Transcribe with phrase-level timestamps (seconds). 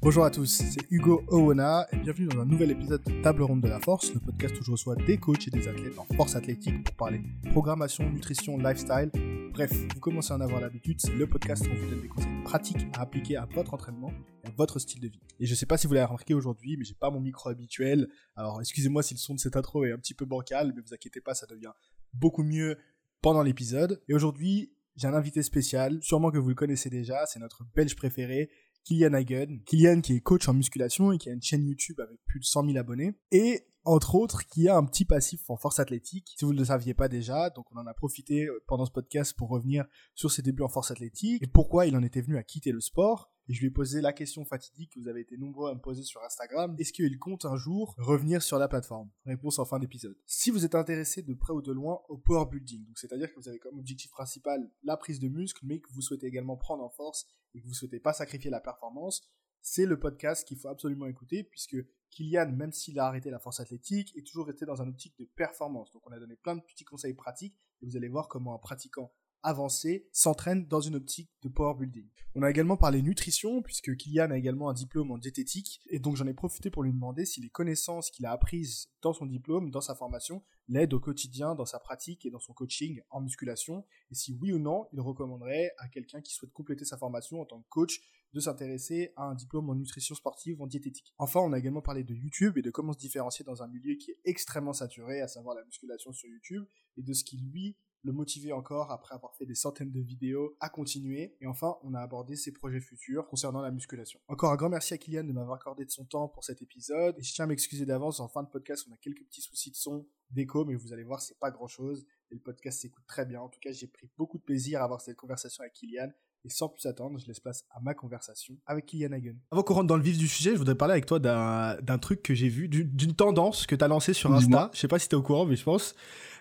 [0.00, 3.62] Bonjour à tous, c'est Hugo Owona et bienvenue dans un nouvel épisode de Table Ronde
[3.62, 6.36] de la Force, le podcast où je reçois des coachs et des athlètes en force
[6.36, 9.10] athlétique pour parler programmation, nutrition, lifestyle.
[9.52, 12.08] Bref, vous commencez à en avoir l'habitude, c'est le podcast où on vous donne des
[12.08, 14.12] conseils pratiques à appliquer à votre entraînement
[14.44, 15.20] et à votre style de vie.
[15.40, 18.08] Et je sais pas si vous l'avez remarqué aujourd'hui, mais j'ai pas mon micro habituel.
[18.36, 20.94] Alors excusez-moi si le son de cette intro est un petit peu bancal, mais vous
[20.94, 21.72] inquiétez pas, ça devient
[22.14, 22.78] beaucoup mieux
[23.20, 24.00] pendant l'épisode.
[24.08, 27.94] Et aujourd'hui, j'ai un invité spécial, sûrement que vous le connaissez déjà, c'est notre belge
[27.94, 28.50] préféré,
[28.88, 29.58] Kylian Hagen.
[29.66, 32.44] Kylian qui est coach en musculation et qui a une chaîne YouTube avec plus de
[32.46, 33.12] 100 000 abonnés.
[33.30, 36.64] Et entre autres, qui a un petit passif en force athlétique, si vous ne le
[36.64, 37.50] saviez pas déjà.
[37.50, 39.84] Donc on en a profité euh, pendant ce podcast pour revenir
[40.14, 42.80] sur ses débuts en force athlétique et pourquoi il en était venu à quitter le
[42.80, 43.30] sport.
[43.48, 45.80] Et je lui ai posé la question fatidique que vous avez été nombreux à me
[45.80, 46.76] poser sur Instagram.
[46.78, 49.10] Est-ce qu'il compte un jour revenir sur la plateforme?
[49.24, 50.18] Réponse en fin d'épisode.
[50.26, 53.48] Si vous êtes intéressé de près ou de loin au power building, c'est-à-dire que vous
[53.48, 56.90] avez comme objectif principal la prise de muscle, mais que vous souhaitez également prendre en
[56.90, 59.26] force et que vous souhaitez pas sacrifier la performance,
[59.62, 61.76] c'est le podcast qu'il faut absolument écouter puisque
[62.10, 65.24] Kylian, même s'il a arrêté la force athlétique, est toujours resté dans un optique de
[65.24, 65.90] performance.
[65.92, 68.58] Donc on a donné plein de petits conseils pratiques et vous allez voir comment un
[68.58, 72.08] pratiquant avancé s'entraîne dans une optique de power building.
[72.34, 76.16] On a également parlé nutrition, puisque Kylian a également un diplôme en diététique, et donc
[76.16, 79.70] j'en ai profité pour lui demander si les connaissances qu'il a apprises dans son diplôme,
[79.70, 83.84] dans sa formation, l'aident au quotidien dans sa pratique et dans son coaching en musculation,
[84.10, 87.44] et si oui ou non, il recommanderait à quelqu'un qui souhaite compléter sa formation en
[87.44, 88.00] tant que coach
[88.34, 91.14] de s'intéresser à un diplôme en nutrition sportive en diététique.
[91.18, 93.94] Enfin, on a également parlé de YouTube et de comment se différencier dans un milieu
[93.94, 96.64] qui est extrêmement saturé, à savoir la musculation sur YouTube,
[96.98, 100.56] et de ce qui lui le motiver encore après avoir fait des centaines de vidéos
[100.60, 101.36] à continuer.
[101.40, 104.20] Et enfin, on a abordé ses projets futurs concernant la musculation.
[104.28, 107.16] Encore un grand merci à Kylian de m'avoir accordé de son temps pour cet épisode.
[107.18, 109.70] Et je tiens à m'excuser d'avance, en fin de podcast, on a quelques petits soucis
[109.70, 112.06] de son, d'écho, mais vous allez voir, c'est pas grand chose.
[112.30, 113.40] Et le podcast s'écoute très bien.
[113.40, 116.10] En tout cas, j'ai pris beaucoup de plaisir à avoir cette conversation avec Kylian.
[116.44, 119.34] Et sans plus attendre, je laisse place à ma conversation avec Kylian Hagen.
[119.50, 122.22] Avant qu'on rentre dans le vif du sujet, je voudrais parler avec toi d'un truc
[122.22, 124.70] que j'ai vu, d'une tendance que tu as lancée sur Insta.
[124.72, 125.96] Je sais pas si tu es au courant, mais je pense.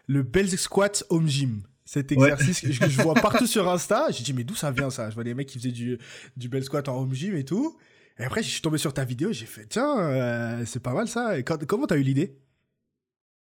[0.08, 1.64] Le Bell Squat Home Gym.
[1.86, 4.12] Cet exercice que, je vois partout sur Insta.
[4.12, 5.10] J'ai dit, mais d'où ça vient ça?
[5.10, 5.98] Je vois des mecs qui faisaient du,
[6.36, 7.78] du Bell Squat en Home Gym et tout.
[8.20, 11.08] Et après, je suis tombé sur ta vidéo j'ai fait, tiens, euh, c'est pas mal
[11.08, 11.38] ça.
[11.38, 12.38] Et quand, comment t'as eu l'idée?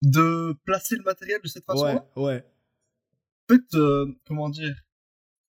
[0.01, 2.05] De placer le matériel de cette façon-là?
[2.15, 2.45] Ouais, ouais.
[3.49, 4.75] En fait, euh, comment dire?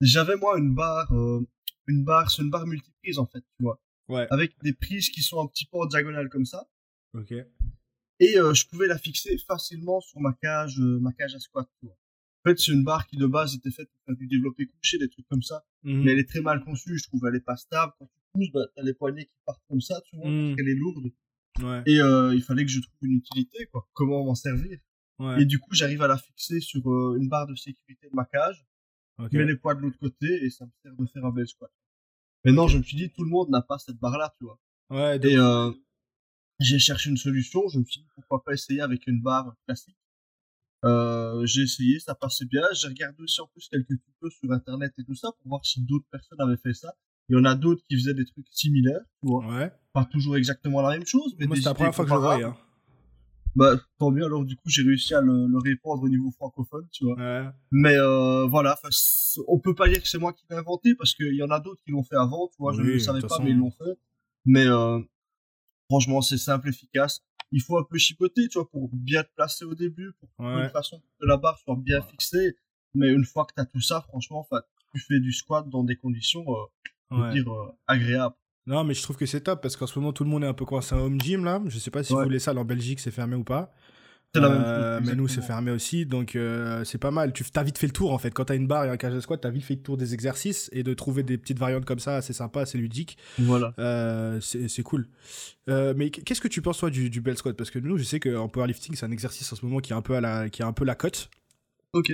[0.02, 1.48] J'avais moi une barre, euh,
[1.88, 3.80] une barre, c'est une barre multiprise en fait, tu vois.
[4.10, 4.28] Ouais.
[4.32, 6.68] Avec des prises qui sont un petit peu en diagonale comme ça.
[7.14, 7.34] Ok.
[8.24, 11.68] Et euh, je pouvais la fixer facilement sur ma cage, euh, ma cage à squat.
[11.80, 11.96] Tu vois.
[12.46, 14.98] En fait, c'est une barre qui de base était faite pour faire du développé couché,
[14.98, 15.64] des trucs comme ça.
[15.84, 16.04] Mhm.
[16.04, 17.26] Mais elle est très mal conçue, je trouve.
[17.28, 17.92] Elle est pas stable.
[18.00, 20.70] Quand tu pousses, bah, t'as les poignets qui partent comme ça, tu vois, parce qu'elle
[20.70, 21.12] est lourde.
[21.62, 21.84] Ouais.
[21.86, 23.88] Et euh, il fallait que je trouve une utilité, quoi.
[23.94, 24.80] Comment m'en servir.
[25.20, 25.42] Ouais.
[25.42, 26.82] Et du coup, j'arrive à la fixer sur
[27.16, 28.66] une barre de sécurité de ma cage.
[29.20, 31.48] Je mets les poids de l'autre côté et ça me sert de faire un bel
[31.48, 31.72] squat.
[32.46, 34.60] Maintenant, je me suis dit, tout le monde n'a pas cette barre-là, tu vois.
[34.90, 35.72] Ouais, Et euh,
[36.64, 39.98] j'ai cherché une solution, je me suis dit, pourquoi pas essayer avec une barre classique.
[40.86, 42.62] Euh, j'ai essayé, ça passait bien.
[42.74, 45.82] J'ai regardé aussi en plus quelques tutos sur internet et tout ça pour voir si
[45.82, 46.94] d'autres personnes avaient fait ça.
[47.30, 49.46] Il y en a d'autres qui faisaient des trucs similaires, tu vois.
[49.48, 49.72] Ouais.
[49.94, 52.44] Pas toujours exactement la même chose, mais c'était la première fois que je le comparables.
[52.46, 52.58] hein.
[53.56, 56.88] Bah, tant mieux, alors du coup, j'ai réussi à le, le répandre au niveau francophone,
[56.92, 57.16] tu vois.
[57.16, 57.48] Ouais.
[57.72, 61.14] Mais euh, voilà, c'est- on peut pas dire que c'est moi qui l'ai inventé parce
[61.14, 63.22] qu'il y en a d'autres qui l'ont fait avant, tu vois, je ne le savais
[63.22, 63.44] pas, façon.
[63.44, 63.98] mais ils l'ont fait.
[64.46, 65.00] Mais euh,
[65.94, 67.22] franchement, c'est simple, efficace.
[67.52, 70.64] Il faut un peu chipoter, tu vois, pour bien te placer au début, pour Ouais.
[70.64, 72.56] de façon que la barre soit bien fixée.
[72.96, 74.48] Mais une fois que tu as tout ça, franchement,
[74.94, 77.32] tu fais du squat dans des conditions, euh, Ouais.
[77.32, 78.36] dire, euh, agréables.
[78.66, 80.48] Non, mais je trouve que c'est top parce qu'en ce moment, tout le monde est
[80.48, 81.62] un peu coincé en home gym là.
[81.68, 83.72] Je sais pas si vous les salles en Belgique, c'est fermé ou pas.
[84.36, 87.34] C'est la même Euh, chose, mais nous, c'est fermé aussi, donc euh, c'est pas mal.
[87.34, 88.32] Tu as vite fait le tour en fait.
[88.32, 90.14] Quand t'as une barre et un cage de squat, t'as vite fait le tour des
[90.16, 93.18] exercices et de trouver des petites variantes comme ça, c'est sympa, c'est ludique.
[93.38, 93.74] Voilà.
[93.78, 95.08] Euh, c'est cool.
[95.70, 97.56] Euh, mais qu'est-ce que tu penses toi du, du bell squat?
[97.56, 99.96] Parce que nous, je sais qu'en powerlifting, c'est un exercice en ce moment qui est
[99.96, 101.30] un peu à la, qui est un peu la cote.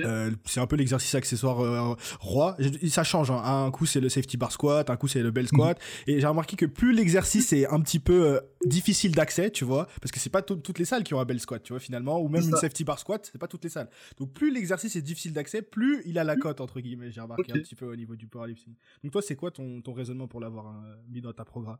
[0.04, 2.56] Euh, c'est un peu l'exercice accessoire euh, roi.
[2.88, 3.30] Ça change.
[3.30, 3.40] hein.
[3.42, 5.78] Un coup, c'est le safety bar squat, un coup, c'est le bell squat.
[6.06, 9.86] Et j'ai remarqué que plus l'exercice est un petit peu euh, difficile d'accès, tu vois,
[10.02, 11.80] parce que c'est pas tout- toutes les salles qui ont un bell squat, tu vois,
[11.80, 13.88] finalement, ou même une safety bar squat, c'est pas toutes les salles.
[14.18, 17.44] Donc, plus l'exercice est difficile d'accès, plus il a la cote, entre guillemets, j'ai remarqué
[17.52, 18.74] un petit peu au niveau du powerlifting.
[19.02, 21.78] Donc, toi, c'est quoi ton, ton raisonnement pour l'avoir euh, mis dans ta programme?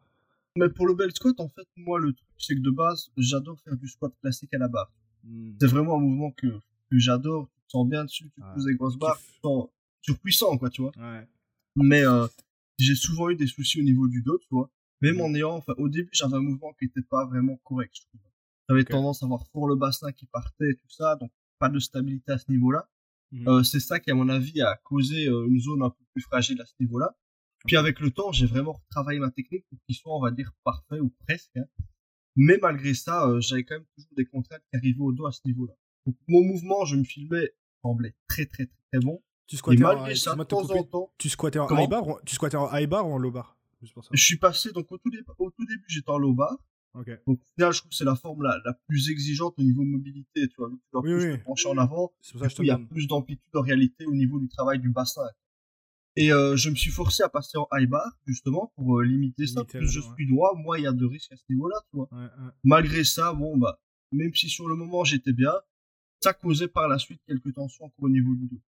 [0.57, 3.59] Mais pour le bel squat, en fait, moi, le truc, c'est que de base, j'adore
[3.61, 4.91] faire du squat classique à la barre.
[5.23, 5.53] Hmm.
[5.61, 7.49] C'est vraiment un mouvement que, que j'adore.
[7.71, 9.69] Sens bien dessus, tu pousses des grosses barres, tu sens
[10.03, 10.93] surpuissant, quoi, tu vois.
[11.77, 12.27] Mais euh,
[12.79, 14.71] j'ai souvent eu des soucis au niveau du dos, tu vois.
[15.03, 18.03] Même en ayant, enfin, au début, j'avais un mouvement qui était pas vraiment correct, je
[18.03, 18.21] trouve.
[18.69, 21.79] J'avais tendance à avoir fort le bassin qui partait et tout ça, donc pas de
[21.79, 22.89] stabilité à ce niveau-là.
[23.33, 23.49] Mhm.
[23.49, 26.23] Euh, c'est ça qui, à mon avis, a causé euh, une zone un peu plus
[26.23, 27.17] fragile à ce niveau-là.
[27.67, 30.53] Puis avec le temps, j'ai vraiment travaillé ma technique pour qu'il soit, on va dire,
[30.65, 31.57] parfait ou presque.
[31.57, 31.67] hein.
[32.37, 35.33] Mais malgré ça, euh, j'avais quand même toujours des contraintes qui arrivaient au dos à
[35.33, 35.75] ce niveau-là.
[36.07, 39.23] Donc mon mouvement, je me filmais, semblait très très très, bon.
[39.47, 40.91] Tu squattais en, malgré ça, excuse-moi de de te temps en couper.
[40.91, 43.19] temps, Tu squattais en Comment high bar ou, tu squattais en high bar ou en
[43.19, 44.11] low bar Juste pour ça.
[44.13, 46.57] je suis passé, donc au tout, dé- au tout début, j'étais en low bar.
[46.95, 47.09] Ok.
[47.27, 49.83] Donc au final, je trouve que c'est la forme la, la plus exigeante au niveau
[49.85, 50.69] mobilité, tu vois.
[50.71, 51.39] Tu dois Oui, plus oui.
[51.39, 52.13] te pencher en avant.
[52.61, 55.23] Il y a plus d'amplitude en réalité au niveau du travail du bassin.
[56.17, 59.47] Et euh, je me suis forcé à passer en high bar, justement, pour euh, limiter
[59.47, 59.63] ça.
[59.75, 62.09] Le je suis droit, moins il y a de risques à ce niveau-là, tu vois.
[62.13, 62.53] Ouais, ouais.
[62.65, 63.81] Malgré ça, bon, bah,
[64.13, 65.53] même si sur le moment j'étais bien,
[66.21, 68.61] ça causait par la suite quelques tensions encore au niveau du dos.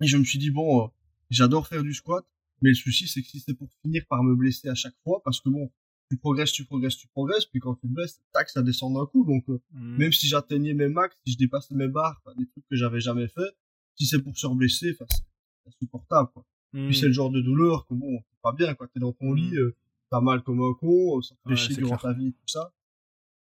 [0.00, 0.88] Et je me suis dit, bon, euh,
[1.30, 2.24] j'adore faire du squat,
[2.62, 5.20] mais le souci, c'est que si c'est pour finir par me blesser à chaque fois,
[5.24, 5.70] parce que bon,
[6.10, 9.06] tu progresses, tu progresses, tu progresses, puis quand tu te blesses, tac, ça descend d'un
[9.06, 9.24] coup.
[9.26, 9.96] Donc, euh, Mhm.
[9.98, 13.28] même si j'atteignais mes max, si je dépassais mes barres, des trucs que j'avais jamais
[13.28, 13.56] fait,
[13.96, 15.06] si c'est pour se reblesser, c'est
[15.66, 16.44] insupportable, quoi.
[16.72, 18.88] Puis c'est le genre de douleur que bon, c'est pas bien, quoi.
[18.88, 19.36] T'es dans ton Mm.
[19.36, 19.76] lit, euh,
[20.10, 22.12] t'as mal comme un con, euh, ça te fait Ouais, chier durant clair.
[22.14, 22.72] ta vie, tout ça.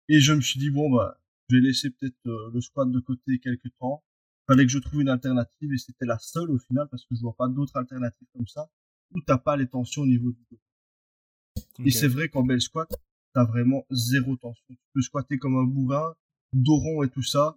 [0.10, 3.00] Et je me suis dit, bon, bah, je vais laisser peut-être euh, le squat de
[3.00, 4.04] côté quelques temps.
[4.48, 7.22] Fallait que je trouve une alternative et c'était la seule au final parce que je
[7.22, 8.70] vois pas d'autres alternatives comme ça
[9.12, 10.60] où t'as pas les tensions au niveau du dos.
[11.86, 12.90] Et c'est vrai qu'en bel squat,
[13.34, 14.64] t'as vraiment zéro tension.
[14.70, 16.16] Tu peux squatter comme un bourrin,
[16.54, 17.56] dos rond et tout ça,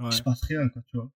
[0.00, 0.08] Ouais.
[0.08, 1.10] il se passe rien, quoi, tu vois.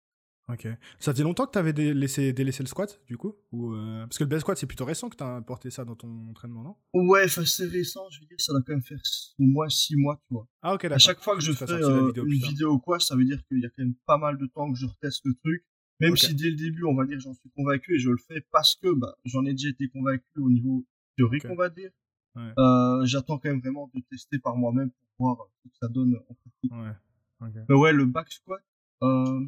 [0.49, 0.69] Ok.
[1.01, 4.25] Ça faisait longtemps que t'avais délaissé, délaissé le squat, du coup Ou euh, Parce que
[4.25, 6.77] le bel squat, c'est plutôt récent que t'as apporté ça dans ton entraînement, non?
[6.95, 9.01] Ouais, enfin, c'est récent, je veux dire, ça doit quand même faire
[9.41, 10.47] au moins six mois, tu vois.
[10.63, 10.97] Ah, ok, d'accord.
[10.97, 13.25] À chaque fois que je Tu fais euh, vidéo une vidéo ou quoi, ça veut
[13.25, 15.65] dire qu'il y a quand même pas mal de temps que je reteste le truc.
[15.99, 18.47] Même si dès le début, on va dire, j'en suis convaincu et je le fais
[18.53, 20.85] parce que bah, j'en ai déjà été convaincu au niveau
[21.17, 21.91] théorique, on va dire.
[22.37, 22.53] Ouais.
[22.59, 26.15] Euh, J'attends quand même vraiment de tester par moi-même pour voir ce que ça donne
[26.29, 26.73] en pratique.
[26.73, 27.63] Ouais.
[27.69, 28.63] Mais ouais, le back squat,
[29.03, 29.41] euh,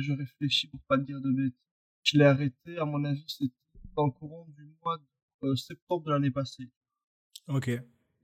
[0.00, 1.58] je réfléchis pour pas te dire de bêtises.
[2.02, 3.52] Je l'ai arrêté, à mon avis, c'était
[3.96, 6.70] dans le courant du mois de euh, septembre de l'année passée.
[7.48, 7.70] Ok.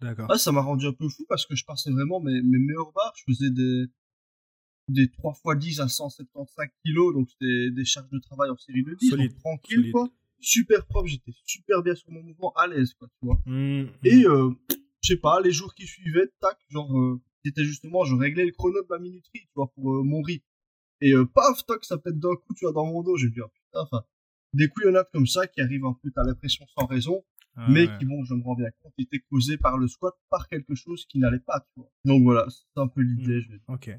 [0.00, 0.34] D'accord.
[0.38, 3.14] Ça m'a rendu un peu fou parce que je passais vraiment mes, mes meilleures barres.
[3.17, 3.87] Je faisais des,
[4.88, 8.82] des 3 x 10 à 175 kilos, donc c'était des charges de travail en série
[8.82, 9.93] de 10, Solide, donc tranquille, solide.
[9.93, 10.08] quoi.
[10.40, 13.40] Super propre, j'étais super bien sur mon mouvement, à l'aise, quoi, tu vois.
[13.46, 13.90] Mhm.
[14.05, 14.50] Et, euh,
[15.02, 18.52] je sais pas, les jours qui suivaient, tac, genre, euh, c'était justement, je réglais le
[18.52, 20.46] chrono de ma minuterie, tu vois, pour euh, mon rythme.
[21.00, 23.16] Et euh, paf, toc, ça pète d'un coup, tu vois, dans mon dos.
[23.16, 24.02] J'ai dit, oh, putain, enfin,
[24.52, 27.22] des couillonnades comme ça qui arrivent un peu, t'as l'impression sans raison,
[27.56, 27.98] Ah, mais ouais.
[27.98, 31.04] qui, bon, je me rends bien compte, étaient causées par le squat, par quelque chose
[31.06, 31.90] qui n'allait pas, tu vois.
[32.04, 33.40] Donc voilà, c'est un peu l'idée, Mm.
[33.40, 33.64] je vais dire.
[33.69, 33.90] Ok.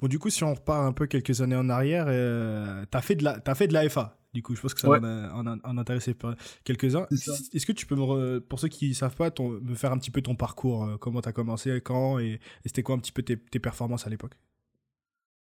[0.00, 3.14] Bon, du coup, si on repart un peu quelques années en arrière, euh, t'as fait
[3.16, 4.14] de la, t'as fait de la FA.
[4.34, 4.98] Du coup, je pense que ça Ouais.
[5.02, 7.06] en, en, en intéresser pas- quelques-uns.
[7.10, 9.98] Est-ce que tu peux me, re- pour ceux qui savent pas, ton- me faire un
[9.98, 13.10] petit peu ton parcours, euh, comment t'as commencé, quand et, et c'était quoi un petit
[13.12, 14.34] peu tes, tes performances à l'époque?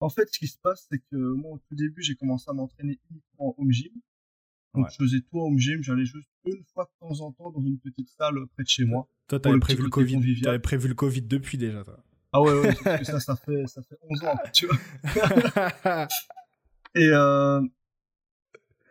[0.05, 2.53] En fait, ce qui se passe, c'est que moi, au tout début, j'ai commencé à
[2.53, 3.93] m'entraîner uniquement en home gym.
[4.75, 4.91] Donc, Ouais.
[4.93, 5.83] je faisais tout en home gym.
[5.83, 8.85] J'allais juste une fois de temps en temps dans une petite salle près de chez
[8.85, 9.09] moi.
[9.29, 10.41] Toi, t'avais prévu le Covid.
[10.43, 11.99] T'avais prévu le Covid depuis déjà, toi.
[12.33, 14.77] Ah ouais, ouais, parce que ça, ça fait, ça fait 11 ans, tu vois.
[16.97, 17.61] Et euh,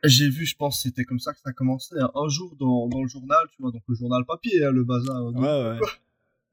[0.03, 1.95] j'ai vu, je pense, c'était comme ça que ça a commencé.
[1.99, 2.09] hein.
[2.15, 5.15] Un jour dans, dans le journal, tu vois, donc le journal papier, hein, le bazar.
[5.15, 5.87] euh, ouais, ouais.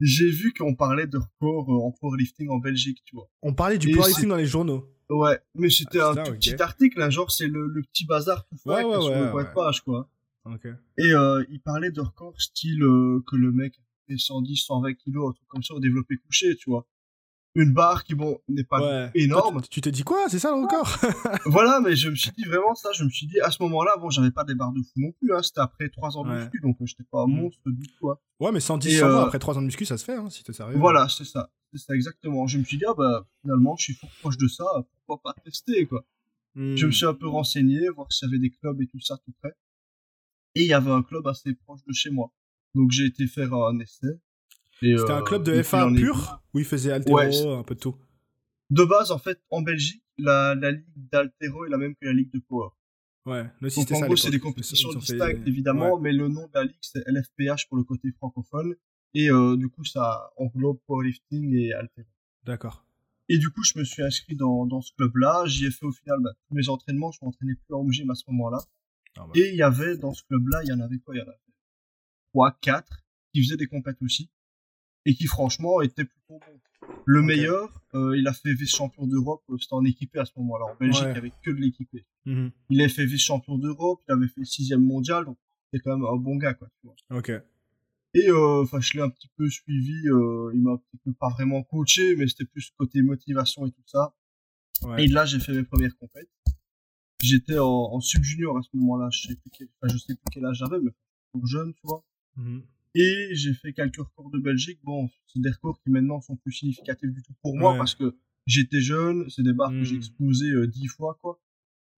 [0.01, 3.29] J'ai vu qu'on parlait de record euh, en powerlifting en Belgique, tu vois.
[3.41, 4.89] On parlait du Et powerlifting dans les journaux.
[5.09, 8.45] Ouais, mais c'était Ah, un tout petit article, hein, genre c'est le, le petit bazar
[8.47, 9.53] tout Ouais, fait ouais, sur ouais, le coin de ouais.
[9.53, 10.09] page, quoi.
[10.45, 10.65] Ok.
[10.97, 15.29] Et euh, il parlait de record style euh, que le mec fait 110, 120 kilos,
[15.29, 16.87] un truc comme ça au développé couché, tu vois.
[17.53, 19.11] Une barre qui, bon, n'est pas Ouais.
[19.13, 19.55] énorme.
[19.59, 20.29] Toi, tu t'es dit quoi?
[20.29, 20.87] C'est ça encore
[21.45, 23.97] voilà, mais je me suis dit vraiment ça, je me suis dit, à ce moment-là,
[23.99, 26.29] bon, j'avais pas des barres de fou non plus, hein, c'était après 3 ans de
[26.29, 26.39] Ouais.
[26.43, 27.35] muscu, donc euh, j'étais pas un Mm.
[27.41, 28.17] monstre du tout, hein.
[28.39, 30.29] Ouais, mais 110, Et, 120 euh, après 3 ans de muscu, ça se fait, hein,
[30.29, 30.77] si t'es sérieux.
[30.77, 31.49] Voilà, c'est ça.
[31.73, 32.47] C'est ça exactement.
[32.47, 34.63] Je me suis dit, ah bah, finalement, je suis fort proche de ça,
[35.05, 36.05] pourquoi pas tester, quoi.
[36.55, 36.75] Hmm.
[36.75, 39.17] Je me suis un peu renseigné, voir s'il y avait des clubs et tout ça
[39.25, 39.51] tout près.
[40.55, 42.31] Et il y avait un club assez proche de chez moi.
[42.75, 44.19] Donc j'ai été faire un essai.
[44.81, 47.17] C'était un euh, club de et puis FA en aiguille- pur où il faisait altéro,
[47.17, 47.95] Ouais, c'est- un peu de tout.
[48.69, 52.13] De base, en fait, en Belgique, la, la ligue d'Altero est la même que la
[52.13, 52.69] ligue de Power.
[53.25, 54.05] Ouais, le Donc en ça.
[54.07, 57.67] gros, c'est des compétitions fait- distinctes, évidemment, mais le nom de la ligue, c'est LFPH
[57.67, 58.75] pour le côté francophone.
[59.13, 62.07] Et euh, du coup, ça englobe powerlifting et Altero.
[62.45, 62.85] D'accord.
[63.29, 65.43] Et du coup, je me suis inscrit dans, dans ce club-là.
[65.45, 67.11] J'y ai fait au final bah, tous mes entraînements.
[67.11, 68.59] Je m'entraînais plus en gym à ce moment-là.
[69.17, 69.31] Ah bah.
[69.35, 71.13] Et il y avait dans ce club-là, il y en avait quoi?
[71.15, 71.37] Il y en avait
[72.33, 74.29] trois, quatre qui faisaient des compètes aussi
[75.05, 76.59] et qui franchement étaient plutôt bons.
[77.05, 79.43] Le meilleur, euh, il a fait vice-champion d'Europe.
[79.49, 80.65] euh, C'était en équipé à ce moment-là.
[80.65, 81.17] En Belgique, Ouais.
[81.17, 82.05] avait que de l'équipé.
[82.25, 82.51] Mhm.
[82.69, 84.01] Il a fait vice-champion d'Europe.
[84.07, 85.25] Il avait fait sixième mondial.
[85.25, 85.37] Donc
[85.71, 86.67] c'était quand même un bon gars, quoi.
[86.81, 87.17] Tu vois.
[87.19, 87.31] Ok.
[88.13, 90.07] Et euh, enfin, je l'ai un petit peu suivi.
[90.09, 93.71] euh, il m'a un petit peu pas vraiment coaché, mais c'était plus côté motivation et
[93.71, 94.13] tout ça.
[94.83, 95.03] Ouais.
[95.05, 96.29] Et là, j'ai fait mes premières compètes.
[97.23, 99.09] J'étais en, en sub-junior à ce moment-là.
[99.11, 100.91] Je sais plus quel, enfin, je sais plus quel âge j'avais, mais
[101.45, 102.03] jeune, tu vois.
[102.35, 102.63] Mhm.
[102.95, 104.79] Et j'ai fait quelques records de Belgique.
[104.83, 107.77] Bon, c'est des records qui maintenant sont plus significatifs du tout pour moi Ouais.
[107.77, 109.99] parce que j'étais jeune, c'est des barres que j'ai Mm.
[109.99, 111.41] explosées euh, dix fois, quoi.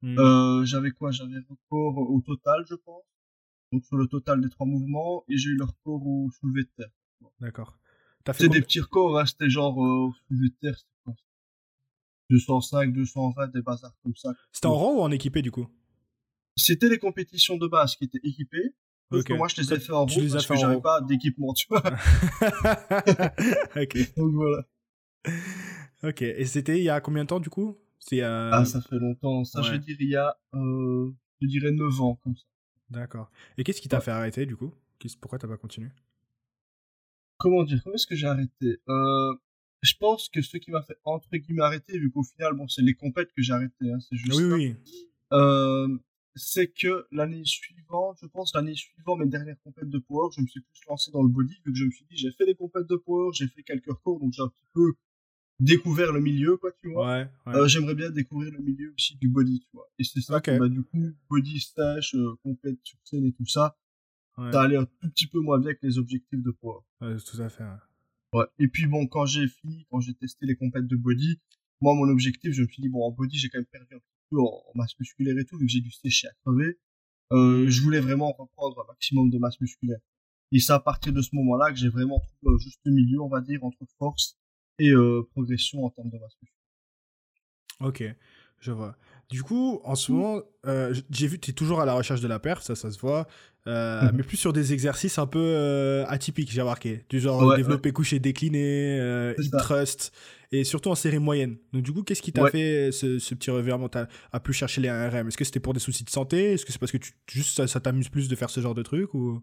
[0.04, 0.20] Mhm.
[0.20, 1.12] Euh, j'avais quoi?
[1.12, 3.04] J'avais record au total, je pense.
[3.72, 6.70] Donc sur le total des trois mouvements, et j'ai eu le record au soulevé de
[6.78, 6.92] terre.
[7.40, 7.80] D'accord.
[8.24, 10.92] T'as fait C'était des petits records, hein, c'était genre euh, au soulevé de terre, c'était
[11.04, 11.16] quoi?
[12.30, 14.34] 205, 220, des bazars comme ça.
[14.52, 15.68] C'était en rang ou en équipé du coup?
[16.56, 18.76] C'était les compétitions de base qui étaient équipées.
[19.12, 19.28] Sauf Ok.
[19.28, 21.84] que moi, je les ai fait en as parce que j'avais pas d'équipement, tu vois.
[23.76, 24.16] ok.
[24.18, 24.64] Donc voilà.
[26.04, 26.22] Ok.
[26.22, 27.78] Et c'était il y a combien de temps du coup?
[28.00, 29.44] C'est euh, Ah, ça fait longtemps.
[29.46, 29.74] Ça, je ouais.
[29.78, 32.44] veux dire, il y a, euh, je dirais 9 ans, comme ça.
[32.90, 33.32] D'accord.
[33.58, 34.04] Et qu'est-ce qui t'a Ouais.
[34.04, 34.74] fait arrêter du coup?
[35.22, 35.90] Pourquoi t'as pas continué?
[37.38, 37.82] Comment dire?
[37.84, 38.80] Comment est-ce que j'ai arrêté?
[38.88, 39.34] Euh,
[39.82, 42.82] Je pense que ce qui m'a fait, entre guillemets, arrêter, vu qu'au final, bon, c'est
[42.82, 44.56] les compètes que j'ai arrêté, hein, c'est juste Oui, ça.
[44.56, 44.76] oui.
[46.36, 50.48] C'est que l'année suivante, je pense l'année suivante, mes dernières compètes de power, je me
[50.48, 52.56] suis plus lancé dans le body, vu que je me suis dit, j'ai fait des
[52.56, 54.94] compètes de power, j'ai fait quelques recours, donc j'ai un petit peu
[55.60, 57.08] découvert le milieu, quoi, tu vois.
[57.08, 57.30] Ouais.
[57.46, 57.56] ouais.
[57.56, 59.88] Euh, j'aimerais bien découvrir le milieu aussi du body, tu vois.
[60.00, 60.46] Et c'est ça Ok.
[60.46, 63.78] que, bah, du coup, body stage, euh, compète sur scène et tout ça,
[64.40, 64.52] ouais.
[64.52, 66.82] ça allait un tout petit peu moins bien que les objectifs de power.
[67.02, 67.64] Ouais, tout à fait.
[67.64, 67.70] ouais.
[68.34, 68.46] Ouais.
[68.58, 71.40] Et puis bon, quand j'ai fini, quand j'ai testé les compètes de body,
[71.82, 74.00] moi, mon objectif, je me suis dit, bon, en body, j'ai quand même perdu un
[74.40, 76.80] en, masse musculaire et tout, vu que j'ai dû sécher à crever.
[77.32, 80.00] Je voulais vraiment reprendre un maximum de masse musculaire.
[80.54, 83.42] Et c'est à partir de ce moment-là que j'ai vraiment trouvé juste milieu, on va
[83.42, 84.38] dire, entre force
[84.78, 86.60] et euh, progression en termes de masse musculaire.
[87.80, 88.04] Ok,
[88.60, 88.96] je vois.
[89.34, 92.22] Du coup, en ce moment, euh, j'ai vu que tu es toujours à la recherche
[92.22, 93.28] de la perf, ça, ça se voit.
[93.66, 94.18] euh, Mhm.
[94.18, 97.04] Mais plus sur des exercices un peu euh, atypiques, j'ai remarqué.
[97.10, 97.92] Du genre Ouais, développer
[99.38, 99.58] C'est hip ça.
[99.58, 100.12] thrust,
[100.52, 101.58] et surtout en série moyenne.
[101.72, 102.52] Donc, du coup, qu'est-ce qui t'a Ouais.
[102.52, 105.74] fait ce, ce petit revirement T'as- à plus chercher les RM Est-ce que c'était pour
[105.74, 106.52] des soucis de santé?
[106.54, 108.76] Est-ce que c'est parce que tu, juste ça, ça t'amuse plus de faire ce genre
[108.76, 109.42] de truc ou...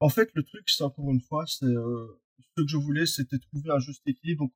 [0.00, 3.70] En fait, le truc, c'est encore une fois, c'est ce que je voulais, c'était trouver
[3.70, 4.42] un juste équilibre.
[4.44, 4.52] Donc,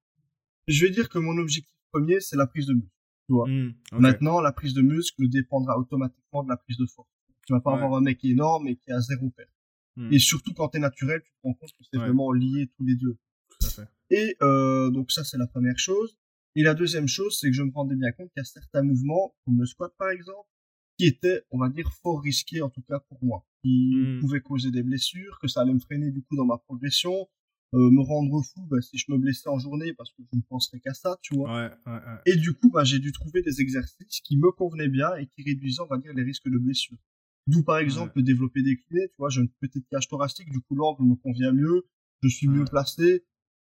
[0.66, 2.90] je vais dire que mon objectif premier, c'est la prise de muscle.
[3.28, 3.50] Ouais.
[3.50, 4.00] Hmm, ok.
[4.00, 7.08] Maintenant, la prise de muscle dépendra automatiquement de la prise de force.
[7.46, 7.76] Tu vas pas Ouais.
[7.82, 9.50] avoir un mec énorme et qui a zéro perte.
[9.96, 12.04] Hmm, Et surtout quand t'es naturel, tu te rends compte que c'est Ouais.
[12.06, 13.16] vraiment lié tous les deux.
[13.60, 13.88] tout à fait.
[14.10, 16.16] Et euh, donc ça, c'est la première chose.
[16.54, 18.82] Et la deuxième chose, c'est que je me rendais bien compte qu'il y a certains
[18.82, 20.48] mouvements, comme le squat par exemple,
[20.96, 24.20] qui étaient, on va dire, fort risqués en tout cas pour moi, qui Mm.
[24.20, 27.28] pouvaient causer des blessures, que ça allait me freiner du coup dans ma progression,
[27.74, 30.42] euh, me rendre fou bah, si je me blessais en journée parce que je ne
[30.42, 31.54] penserais qu'à ça, tu vois.
[31.54, 32.20] Ouais, ouais, ouais.
[32.26, 35.42] Et du coup, bah, j'ai dû trouver des exercices qui me convenaient bien et qui
[35.42, 36.96] réduisaient, on va dire, les risques de blessure.
[37.46, 40.60] D'où, par exemple, le développer des clés, tu vois, j'ai une petite cage thoracique, du
[40.60, 41.86] coup, l'angle me convient mieux,
[42.22, 43.24] je suis mieux placé,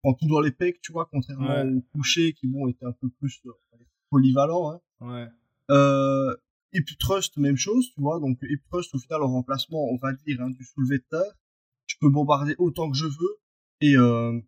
[0.04, 1.72] prends tout dans les pecs, tu vois, contrairement Ouais.
[1.72, 4.82] au coucher qui, bon, était un peu plus euh, on va dire, polyvalent, hein.
[5.02, 5.28] Ouais.
[5.72, 6.36] Euh,
[6.74, 10.14] hip thrust, même chose, tu vois, donc hip thrust, au final, en remplacement, on va
[10.14, 11.34] dire, hein, du soulevé de terre,
[11.88, 13.38] je peux bombarder autant que je veux,
[13.86, 14.40] et euh,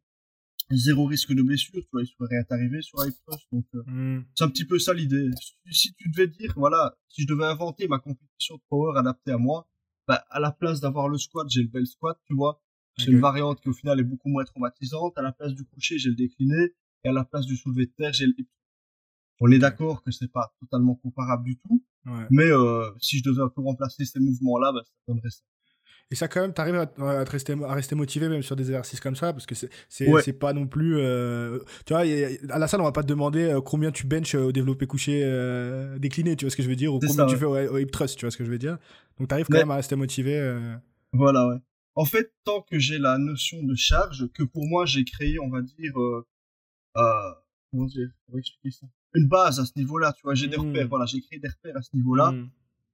[0.72, 3.66] zéro risque de blessure, tu vois, il serait rien arrivé sur thrust, donc...
[3.76, 5.30] euh, Hmm, c'est un petit peu ça l'idée.
[5.40, 9.32] Si, si tu devais dire, voilà, si je devais inventer ma compétition de power adaptée
[9.32, 9.68] à moi,
[10.08, 12.62] bah, à la place d'avoir le squat, j'ai le bel squat, tu vois.
[12.98, 15.18] C'est une variante qui au final est beaucoup moins traumatisante.
[15.18, 16.74] À la place du coucher, j'ai le décliné.
[17.04, 18.34] Et à la place du soulevé de terre, j'ai le.
[19.42, 21.84] On est d'accord que c'est pas totalement comparable du tout.
[22.06, 22.26] ouais.
[22.30, 25.44] Mais euh, si je devais un peu remplacer ces mouvements-là, bah, ça donnerait ça.
[26.12, 28.66] Et ça, quand même, t'arrives à, à, te rester, à rester motivé même sur des
[28.66, 30.34] exercices comme ça, parce que c'est Ouais.
[30.34, 30.98] pas non plus.
[31.00, 34.36] euh, tu vois, à la salle, on va pas te demander euh, combien tu benches
[34.36, 37.34] au développé couché euh, décliné, tu vois ce que je veux dire, ou combien ça,
[37.34, 38.78] tu fais au, au hip thrust, tu vois ce que je veux dire.
[39.18, 40.38] Donc t'arrives quand même à rester motivé.
[40.38, 40.76] euh,
[41.12, 41.58] Voilà, ouais.
[41.96, 45.50] En fait, tant que j'ai la notion de charge, que pour moi j'ai créé, on
[45.50, 46.28] va dire, euh,
[46.98, 47.02] euh,
[47.72, 48.86] comment dire, comment expliquer ça?
[49.16, 51.78] Une base à ce niveau-là, tu vois, j'ai des repères, voilà, j'ai créé des repères
[51.78, 52.32] à ce niveau-là,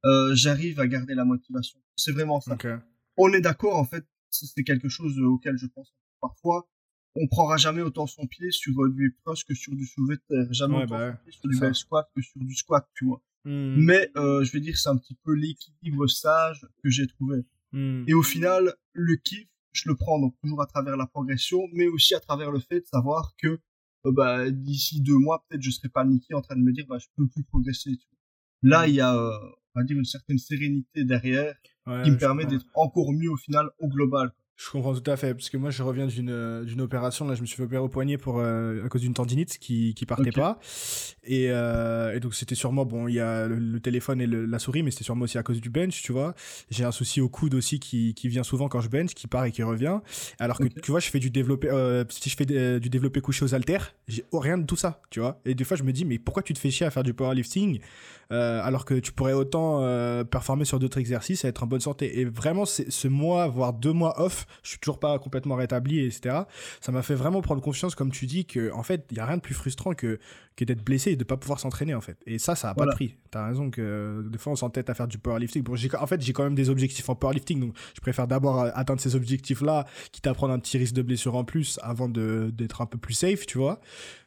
[0.05, 1.79] euh, j'arrive à garder la motivation.
[1.95, 2.53] C'est vraiment ça.
[2.53, 2.67] ok.
[3.23, 6.67] On est d'accord, en fait, c'est quelque chose auquel je pense parfois.
[7.15, 10.15] On prendra jamais autant son pied sur euh, du hip thrust que sur du soulevé
[10.15, 12.55] de terre, jamais Ouais, autant bah son pied sur du bel squat que sur du
[12.55, 13.21] squat, tu vois.
[13.43, 17.39] Hmm, Mais euh, je vais dire, c'est un petit peu l'équilibre sage que j'ai trouvé.
[17.73, 21.59] hmm, Et au final, le kiff, je le prends donc toujours à travers la progression,
[21.73, 23.59] mais aussi à travers le fait de savoir que
[24.05, 26.97] euh, bah, d'ici deux mois, peut-être je serai paniqué en train de me dire bah,
[26.97, 27.91] je peux plus progresser.
[27.97, 28.69] Tu vois.
[28.69, 29.37] Là, il y a, euh,
[29.75, 31.55] on va dire, une certaine sérénité derrière
[31.87, 34.31] ouais, qui me permet d'être encore mieux au final au global.
[34.63, 37.33] Je comprends tout à fait, parce que moi je reviens d'une euh, d'une opération, là
[37.33, 40.05] je me suis fait opérer au poignet pour, euh, à cause d'une tendinite qui, qui
[40.05, 40.59] partait pas.
[41.23, 44.83] Et, euh, et donc c'était sûrement, bon, il y a le, téléphone et la souris,
[44.83, 46.35] mais c'était sûrement aussi à cause du bench, tu vois.
[46.69, 49.45] J'ai un souci au coude aussi qui, qui vient souvent quand je bench, qui part
[49.45, 49.99] et qui revient.
[50.37, 51.67] Alors que tu vois, je fais du développé,
[52.09, 52.45] si je fais
[52.79, 55.41] du développé couché aux haltères, j'ai rien de tout ça, tu vois.
[55.43, 57.15] Et des fois je me dis, mais pourquoi tu te fais chier à faire du
[57.15, 57.79] powerlifting
[58.29, 59.79] alors que tu pourrais autant
[60.25, 62.19] performer sur d'autres exercices et être en bonne santé?
[62.19, 66.41] Et vraiment, ce mois, voire deux mois off, je suis toujours pas complètement rétabli, etc.
[66.79, 69.25] Ça m'a fait vraiment prendre confiance, comme tu dis, que en fait, il y a
[69.25, 70.19] rien de plus frustrant que,
[70.65, 72.17] d'être blessé et de pas pouvoir s'entraîner, en fait.
[72.25, 73.15] Et ça, ça a pas de prix.
[73.29, 75.63] T'as raison que des fois, on s'entête à faire du powerlifting.
[75.63, 79.01] Bon, en fait, j'ai quand même des objectifs en powerlifting, donc je préfère d'abord atteindre
[79.01, 82.85] ces objectifs-là, quitte à prendre un petit risque de blessure en plus avant d'être un
[82.85, 83.79] peu plus safe, tu vois.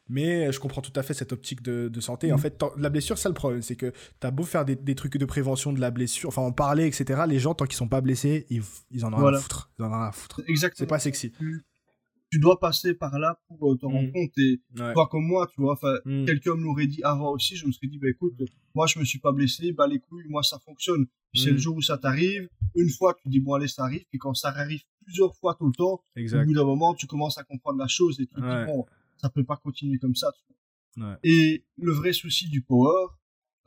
[0.07, 2.31] Mais je comprends tout à fait cette optique de, de santé.
[2.31, 2.39] En mm.
[2.39, 3.61] fait, la blessure, c'est le problème.
[3.61, 6.43] C'est que tu as beau faire des, des, trucs de prévention de la blessure, enfin
[6.43, 7.23] en parler, etc.
[7.27, 8.61] Les gens, tant qu'ils sont pas blessés, ils,
[8.91, 9.71] ils en ont rien à foutre.
[9.79, 10.41] Ils en ont à foutre.
[10.47, 10.77] Exactement.
[10.77, 11.33] C'est pas sexy.
[12.35, 14.11] Tu, dois passer par là pour euh, te rendre mm.
[14.11, 14.37] compte.
[14.37, 14.61] Et
[14.93, 16.25] toi comme moi, tu vois, enfin, mm.
[16.25, 17.55] quelqu'un me l'aurait dit avant aussi.
[17.55, 18.33] Je me serais dit, bah écoute,
[18.73, 21.05] moi je me suis pas blessé, bah les couilles, moi ça fonctionne.
[21.33, 22.47] C'est le jour où ça t'arrive.
[22.75, 24.05] Une fois, tu dis, bon allez, ça arrive.
[24.09, 27.37] Puis quand ça arrive plusieurs fois tout le temps, au bout d'un moment, tu commences
[27.37, 28.85] à comprendre la chose et tu te dis, bon
[29.17, 30.31] ça peut pas continuer comme ça.
[31.23, 33.07] Et le vrai souci du power,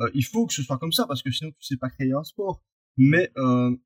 [0.00, 2.12] euh, il faut que ce soit comme ça parce que sinon tu sais pas créer
[2.12, 2.62] un sport.
[2.96, 3.76] Mais euh,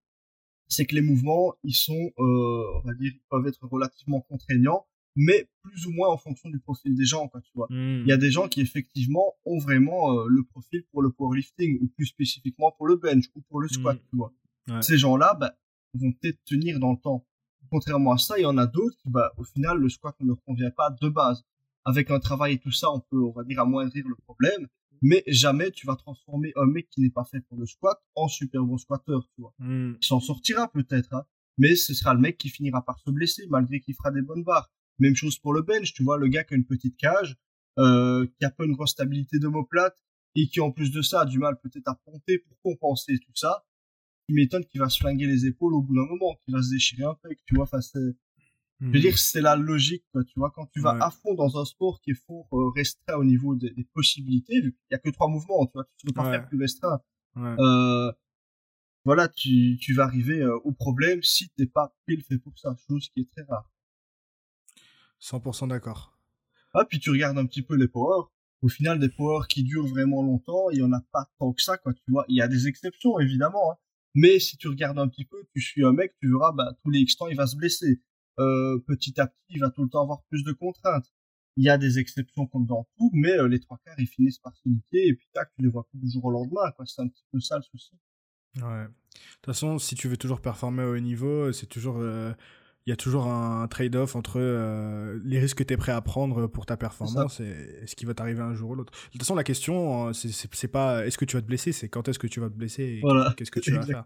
[0.73, 4.87] c'est que les mouvements, ils sont, euh, on va dire, ils peuvent être relativement contraignants,
[5.15, 7.67] mais plus ou moins en fonction du profil des gens, quoi, tu vois.
[7.69, 8.03] Hmm.
[8.05, 11.79] Il y a des gens qui effectivement ont vraiment euh, le profil pour le powerlifting
[11.83, 14.07] ou plus spécifiquement pour le bench ou pour le squat, hmm.
[14.11, 14.33] tu vois.
[14.81, 15.55] Ces gens-là, bah,
[15.95, 17.27] vont peut-être tenir dans le temps.
[17.71, 20.29] Contrairement à ça, il y en a d'autres qui, bah, au final, le squat ne
[20.29, 21.45] leur convient pas de base
[21.85, 24.69] avec un travail et tout ça, on peut, on va dire, amoindrir le problème.
[25.03, 28.29] Mais jamais tu vas transformer un mec qui n'est pas fait pour le squat en
[28.29, 29.53] super bon squatteur, tu vois.
[29.59, 29.97] Hmm.
[30.01, 31.25] Il s'en sortira peut-être, hein,
[31.59, 34.45] mais ce sera le mec qui finira par se blesser malgré qu'il fera des bonnes
[34.45, 34.71] barres.
[34.99, 37.37] Même chose pour le bench, tu vois, le gars qui a une petite cage,
[37.79, 39.97] euh, qui a pas une grosse stabilité d'omoplate
[40.37, 43.35] et qui en plus de ça a du mal peut-être à ponter pour compenser tout
[43.35, 43.65] ça.
[44.29, 46.71] Tu m'étonnes qu'il va se flinguer les épaules au bout d'un moment, qu'il va se
[46.71, 47.65] déchirer un peu, tu vois.
[47.65, 47.81] Enfin,
[48.83, 51.35] c'est je veux dire, c'est la logique, quoi, tu vois, quand tu vas à fond
[51.35, 54.99] dans un sport qui est fort euh, restreint au niveau des, possibilités, il y a
[54.99, 57.01] que trois mouvements, tu vois, tu ne peux pas faire plus restreint.
[57.37, 58.13] Euh,
[59.05, 62.75] voilà, tu, tu vas arriver euh, au problème si t'es pas pile fait pour ça,
[62.89, 63.71] chose qui est très rare.
[65.21, 66.19] 100% d'accord.
[66.75, 68.33] Ah, puis tu regardes un petit peu les powers.
[68.63, 71.63] Au final, des powers qui durent vraiment longtemps, il y en a pas tant que
[71.63, 72.25] ça, quoi, tu vois.
[72.29, 73.77] Il y a des exceptions, évidemment, hein.
[74.15, 76.91] Mais si tu regardes un petit peu, tu suis un mec, tu verras, bah, tous
[76.91, 78.01] les X temps, il va se blesser
[78.39, 81.13] euh, petit à petit, il va tout le temps avoir plus de contraintes.
[81.57, 84.39] Il y a des exceptions comme dans tout, mais euh, les trois quarts, ils finissent
[84.39, 86.87] par se et puis tac, tu les vois plus du jour au lendemain, quoi.
[86.87, 87.93] C'est un petit peu ça le souci.
[88.57, 88.85] Ouais.
[88.85, 88.89] De
[89.43, 92.33] toute façon, si tu veux toujours performer au haut niveau, c'est toujours, euh,
[92.87, 94.41] il y a toujours un trade-off entre
[95.25, 98.15] les risques que tu es prêt à prendre pour ta performance et, ce qui va
[98.15, 98.93] t'arriver un jour ou l'autre.
[98.93, 102.09] De toute façon, la question, c'est pas est-ce que tu vas te blesser, c'est quand
[102.09, 103.03] est-ce que tu vas te blesser et
[103.37, 104.05] qu'est-ce que tu vas faire.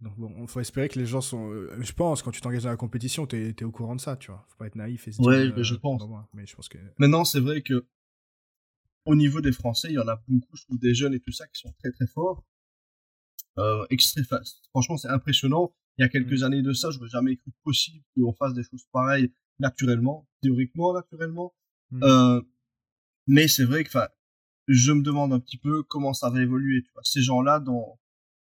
[0.00, 1.50] Donc bon, il faut espérer que les gens sont.
[1.50, 4.16] Euh, je pense, quand tu t'engages dans la compétition, tu es, au courant de ça,
[4.16, 4.44] tu vois.
[4.48, 6.02] Faut pas être naïf et se Ouais, euh, je pense.
[6.34, 6.78] mais je pense que.
[6.98, 7.86] Maintenant, c'est vrai que
[9.06, 11.32] au niveau des Français, il y en a beaucoup, je trouve, des jeunes et tout
[11.32, 12.44] ça qui sont très très forts.
[13.58, 13.86] Euh,
[14.70, 15.72] Franchement, c'est impressionnant.
[15.98, 16.44] Il y a quelques mm.
[16.44, 20.92] années de ça, je n'aurais jamais cru possible qu'on fasse des choses pareilles naturellement, théoriquement,
[20.92, 21.54] naturellement.
[21.90, 22.02] Mm.
[22.02, 22.40] Euh,
[23.26, 24.08] mais c'est vrai que, enfin,
[24.66, 26.82] je me demande un petit peu comment ça va évoluer.
[26.82, 27.02] Tu vois.
[27.04, 27.98] Ces gens-là, dans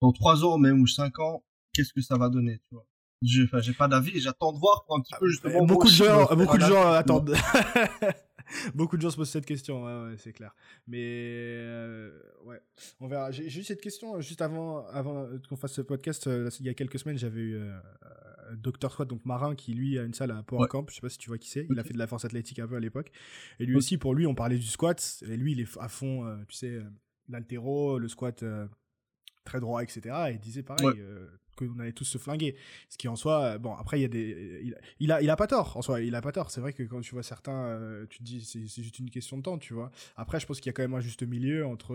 [0.01, 2.87] dans trois ans même ou cinq ans, qu'est-ce que ça va donner, tu vois?
[3.23, 5.65] J'ai, pas d'avis, j'attends de voir pour un petit peu justement.
[5.65, 7.35] Beaucoup de gens, beaucoup de gens attendent.
[8.75, 10.55] beaucoup de gens se posent cette question, ouais, ouais c'est clair.
[10.87, 12.61] Mais euh, ouais,
[13.01, 13.33] on verra.
[13.33, 16.29] J'ai, juste cette question euh, juste avant, avant qu'on fasse ce podcast.
[16.29, 17.77] Euh, il y a quelques semaines, j'avais eu euh,
[18.57, 20.87] Dr Squat, donc marin, qui lui a une salle à Power Camp.
[20.89, 21.67] Je sais pas si tu vois qui c'est.
[21.71, 23.11] Il a fait de la force athlétique un peu à l'époque.
[23.59, 25.23] Et lui aussi, pour lui, on parlait du squat.
[25.29, 26.79] Et lui, il est à fond, tu sais,
[27.29, 28.45] l'altéro, le squat
[29.49, 30.01] très droit, etc.
[30.29, 32.55] Et il disait pareil, euh, qu'on allait tous se flinguer.
[32.89, 34.75] Ce qui en soi, euh, bon, après, il y a des.
[35.01, 36.51] Il, a, il a pas tort, en soi, il a pas tort.
[36.51, 39.39] C'est vrai que quand tu vois certains, euh, tu te dis, c'est juste une question
[39.39, 39.91] de temps, tu vois.
[40.17, 41.95] Après, je pense qu'il y a quand même un juste milieu entre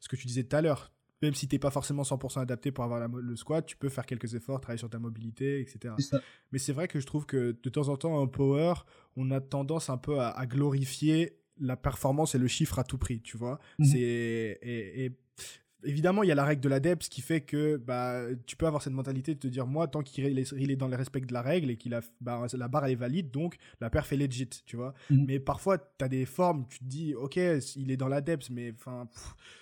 [0.00, 0.90] ce que tu disais tout à l'heure.
[1.20, 4.34] Même si t'es pas forcément 100% adapté pour avoir le squat, tu peux faire quelques
[4.34, 5.94] efforts, travailler sur ta mobilité, etc.
[6.50, 8.74] Mais c'est vrai que je trouve que de temps en temps, en power,
[9.16, 13.20] on a tendance un peu à, glorifier la performance et le chiffre à tout prix,
[13.20, 13.60] tu vois.
[13.78, 13.84] Mhm.
[13.84, 15.12] C'est et, et
[15.84, 18.66] évidemment, il y a la règle de la DEPS qui fait que bah, tu peux
[18.66, 21.42] avoir cette mentalité de te dire, moi, tant qu'il est, dans le respect de la
[21.42, 24.76] règle et qu'il a, bah, la barre est valide, donc la perf est legit, tu
[24.76, 24.94] vois.
[25.10, 25.24] Mhm.
[25.26, 27.36] Mais parfois, tu as des formes, tu te dis, ok,
[27.76, 29.08] il est dans la DEPS, mais enfin,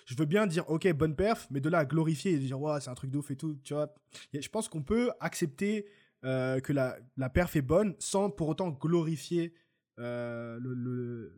[0.05, 2.79] je veux bien dire, ok, bonne perf, mais de là à glorifier et dire, ouais,
[2.81, 3.93] c'est un truc de ouf et tout, tu vois.
[4.33, 5.85] je pense qu'on peut accepter
[6.23, 9.53] euh, que la, la perf est bonne sans pour autant glorifier
[9.99, 11.33] euh, le, le-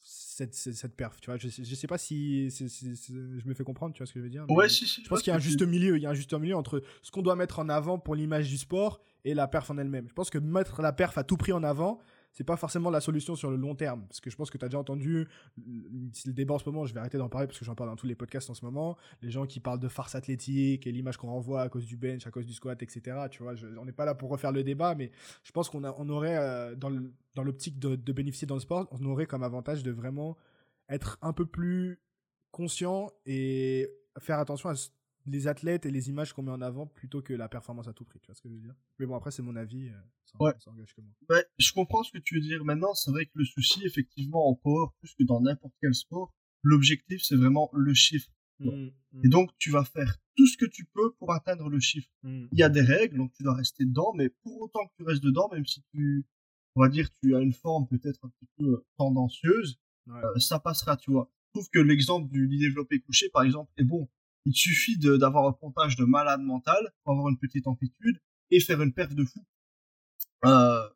[0.00, 1.20] cette, cette, cette perf.
[1.20, 4.12] Tu vois, je, sais- je sais pas si je me fais comprendre, tu vois ce
[4.12, 4.44] que je veux dire.
[4.48, 5.02] Ouais, si, si.
[5.02, 5.96] Je pense qu'il y a un juste milieu.
[5.96, 8.48] Il y a un juste milieu entre ce qu'on doit mettre en avant pour l'image
[8.48, 10.06] du sport et la perf en elle-même.
[10.08, 11.98] Je pense que mettre la perf à tout prix en avant,
[12.36, 14.04] c'est pas forcément la solution sur le long terme.
[14.06, 16.92] Parce que je pense que tu as déjà entendu le débat en ce moment, je
[16.92, 18.98] vais arrêter d'en parler parce que j'en parle dans tous les podcasts en ce moment.
[19.22, 22.26] Les gens qui parlent de farce athlétique et l'image qu'on renvoie à cause du bench,
[22.26, 23.16] à cause du squat, etc.
[23.30, 25.10] Tu vois, je- on n'est pas là pour refaire le débat, mais
[25.44, 29.02] je pense qu'on on aurait, euh, dans l'optique de, de bénéficier dans le sport, on
[29.06, 30.36] aurait comme avantage de vraiment
[30.90, 32.00] être un peu plus
[32.50, 34.90] conscient et faire attention à ce-
[35.26, 38.04] les athlètes et les images qu'on met en avant plutôt que la performance à tout
[38.04, 38.20] prix.
[38.20, 38.74] Tu vois ce que je veux dire?
[38.98, 39.88] Mais bon, après, c'est mon avis.
[39.88, 39.92] euh,
[40.24, 40.52] ça, Ouais.
[40.58, 41.12] ça engage que moi.
[41.30, 42.64] Ouais, je comprends ce que tu veux dire.
[42.64, 46.32] Maintenant, c'est vrai que le souci, effectivement, en power, plus que dans n'importe quel sport,
[46.62, 48.30] l'objectif, c'est vraiment le chiffre.
[48.60, 48.88] Mm,
[49.24, 52.08] Et donc, tu vas faire tout ce que tu peux pour atteindre le chiffre.
[52.22, 54.92] mm, Il y a des règles, donc tu dois rester dedans, mais pour autant que
[54.96, 56.24] tu restes dedans, même si tu,
[56.74, 60.24] on va dire, tu as une forme peut-être un petit peu euh, tendancieuse, ouais.
[60.24, 61.30] euh, ça passera, tu vois.
[61.48, 64.08] Je trouve que l'exemple du lit développé couché, par exemple, est bon.
[64.46, 68.18] Il suffit de- d'avoir un pontage de malade mental pour avoir une petite amplitude
[68.50, 69.44] et faire une perte de fou.
[70.44, 70.88] Euh,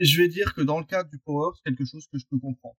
[0.00, 2.38] je vais dire que dans le cadre du power, c'est quelque chose que je peux
[2.38, 2.76] comprendre.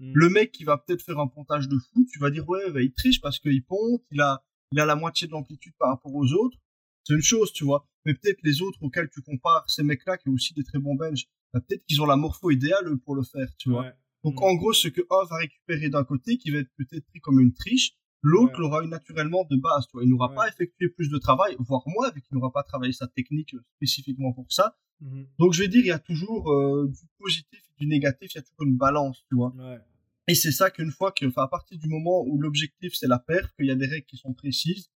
[0.00, 0.12] Mm.
[0.14, 2.82] Le mec qui va peut-être faire un pontage de fou, tu vas dire ouais, bah,
[2.82, 6.14] il triche parce qu'il ponte, il a, il a la moitié de l'amplitude par rapport
[6.14, 6.58] aux autres.
[7.04, 7.88] C'est une chose, tu vois.
[8.04, 10.94] Mais peut-être les autres auxquels tu compares, ces mecs-là qui ont aussi des très bons
[10.94, 13.84] bench, bah, peut-être qu'ils ont la morpho idéale pour le faire, tu vois.
[14.24, 14.44] Donc Mm.
[14.44, 17.40] en gros, ce que un va récupérer d'un côté, qui va être peut-être pris comme
[17.40, 18.60] une triche, l'autre Ouais.
[18.60, 19.86] l'aura eu naturellement de base.
[19.86, 20.04] Tu vois.
[20.04, 20.34] Il n'aura Ouais.
[20.36, 23.64] pas effectué plus de travail, voire moins, vu qu'il n'aura pas travaillé sa technique euh,
[23.76, 24.76] spécifiquement pour ça.
[25.00, 25.26] Mhm.
[25.38, 28.36] Donc je vais dire, il y a toujours euh, du positif et du négatif, il
[28.36, 29.54] y a toujours une balance, tu vois.
[29.56, 29.78] Ouais.
[30.26, 33.18] Et c'est ça qu'une fois que, enfin, à partir du moment où l'objectif c'est la
[33.18, 34.90] perte, qu'il y a des règles qui sont précises,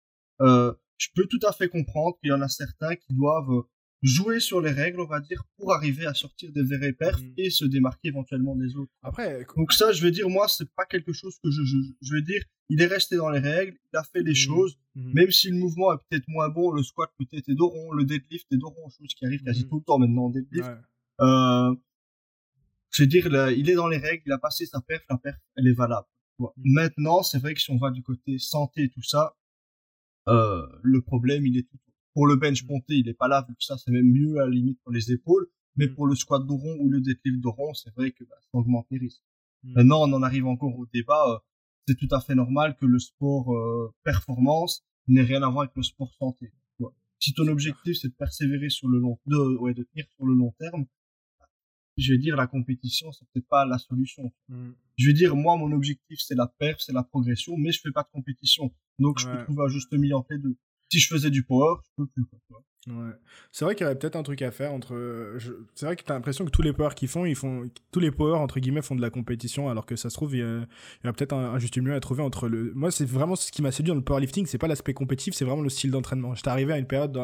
[0.40, 3.62] euh, je peux tout à fait comprendre qu'il y en a certains qui doivent euh,
[4.02, 7.34] jouer sur les règles, on va dire, pour arriver à sortir des vraies perfs Mhm.
[7.36, 8.92] et se démarquer éventuellement des autres.
[9.02, 12.14] Après, Donc ça, je vais dire, moi, c'est pas quelque chose que je, je, je
[12.14, 14.36] vais dire, il est resté dans les règles, il a fait les Mhm.
[14.36, 15.12] choses, mhm.
[15.14, 18.46] même si le mouvement est peut-être moins bon, le squat peut-être est d'oron, le deadlift
[18.52, 20.68] est d'oron, chose qui arrive quasi tout le temps maintenant en deadlift.
[20.68, 20.76] Ouais.
[21.20, 21.74] Euh,
[22.90, 25.18] je veux dire, là, il est dans les règles, il a passé sa perf, la
[25.18, 26.06] perf, elle est valable.
[26.56, 29.34] Maintenant, c'est vrai que si on va du côté santé et tout ça,
[30.28, 31.78] euh, le problème, il est tout.
[32.18, 32.68] Pour le bench Mhm.
[32.70, 34.92] ponté, il est pas là, vu que ça, c'est même mieux à la limite pour
[34.92, 35.46] les épaules.
[35.76, 35.94] Mais Mhm.
[35.94, 38.98] pour le squat d'oron ou le deadlift d'oron, c'est vrai que bah, ça augmente les
[38.98, 39.22] risques.
[39.62, 39.72] Mhm.
[39.76, 41.24] Maintenant, on en arrive encore au débat.
[41.32, 41.38] euh,
[41.86, 45.76] c'est tout à fait normal que le sport euh, performance n'ait rien à voir avec
[45.76, 46.52] le sport santé.
[47.20, 50.34] Si ton objectif c'est de persévérer sur le long, de, ouais, de tenir sur le
[50.34, 50.86] long terme,
[51.96, 54.32] je vais dire la compétition c'est peut-être pas la solution.
[54.96, 57.90] Je vais dire moi mon objectif c'est la perf, c'est la progression, mais je fais
[57.90, 60.56] pas de compétition, donc je peux trouver un juste milieu entre les deux.
[60.90, 62.24] Si je faisais du power, je peux plus.
[62.48, 62.62] Quoi.
[62.88, 63.12] Ouais.
[63.52, 64.94] C'est vrai qu'il y aurait peut-être un truc à faire entre.
[64.94, 65.38] euh,
[65.74, 68.10] C'est vrai que t'as l'impression que tous les powers qu'ils font, ils font, tous les
[68.10, 71.12] powers entre guillemets font de la compétition, alors que ça se trouve il y a,
[71.12, 72.72] peut-être un, juste milieu à trouver entre le.
[72.74, 75.44] Moi, c'est vraiment ce qui m'a séduit dans le powerlifting, c'est pas l'aspect compétitif, c'est
[75.44, 76.34] vraiment le style d'entraînement.
[76.34, 77.16] J'étais arrivé à une période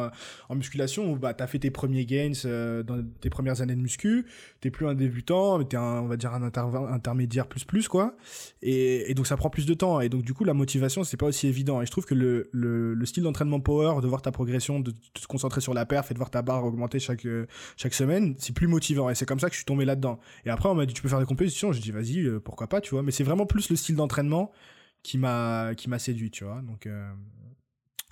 [0.49, 3.81] en musculation où bah t'as fait tes premiers gains euh, dans tes premières années de
[3.81, 4.25] muscu,
[4.61, 8.15] t'es plus un débutant, mais t'es un, on va dire un intermédiaire plus plus quoi,
[8.61, 11.27] et, donc ça prend plus de temps, et donc du coup la motivation c'est pas
[11.27, 11.81] aussi évident.
[11.81, 14.91] Et je trouve que le, le, le style d'entraînement power, de voir ta progression, de,
[14.91, 17.93] de se concentrer sur la perf et de voir ta barre augmenter chaque, euh, chaque
[17.93, 19.09] semaine, c'est plus motivant.
[19.09, 20.19] Et c'est comme ça que je suis tombé là-dedans.
[20.45, 21.71] Et après, on m'a dit, tu peux faire des compétitions.
[21.71, 23.03] J'ai dit, vas-y, euh, pourquoi pas, tu vois.
[23.03, 24.51] Mais c'est vraiment plus le style d'entraînement
[25.03, 26.61] qui m'a qui m'a séduit, tu vois.
[26.61, 27.11] Donc, euh,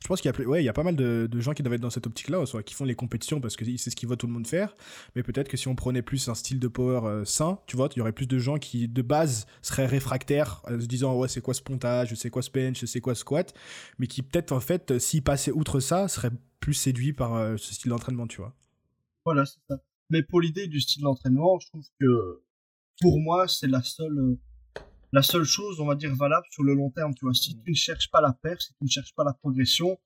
[0.03, 2.43] je pense qu'il y a, pas mal de, gens qui doivent être dans cette optique-là,
[2.65, 4.75] qui font les compétitions parce que c'est ce qu'ils voient tout le monde faire.
[5.15, 7.87] Mais peut-être que si on prenait plus un style de power euh, sain, tu vois,
[7.95, 11.29] il y aurait plus de gens qui, de base, seraient réfractaires, euh, se disant, ouais,
[11.29, 13.53] c'est quoi ce pontage, c'est quoi ce bench, c'est quoi ce squat,
[13.97, 17.73] mais qui peut-être, en fait, euh, s'ils passaient outre ça, seraient plus séduits par ce
[17.73, 18.53] style d'entraînement, tu vois.
[19.23, 19.81] Voilà, c'est ça.
[20.09, 22.41] Mais pour l'idée du style d'entraînement, je trouve que
[22.99, 24.37] pour moi, c'est la seule,
[25.13, 27.13] la seule chose, on va dire, valable sur le long terme.
[27.13, 29.33] Tu vois, si tu ne cherches pas la perf, si tu ne cherches pas la
[29.33, 29.97] progression,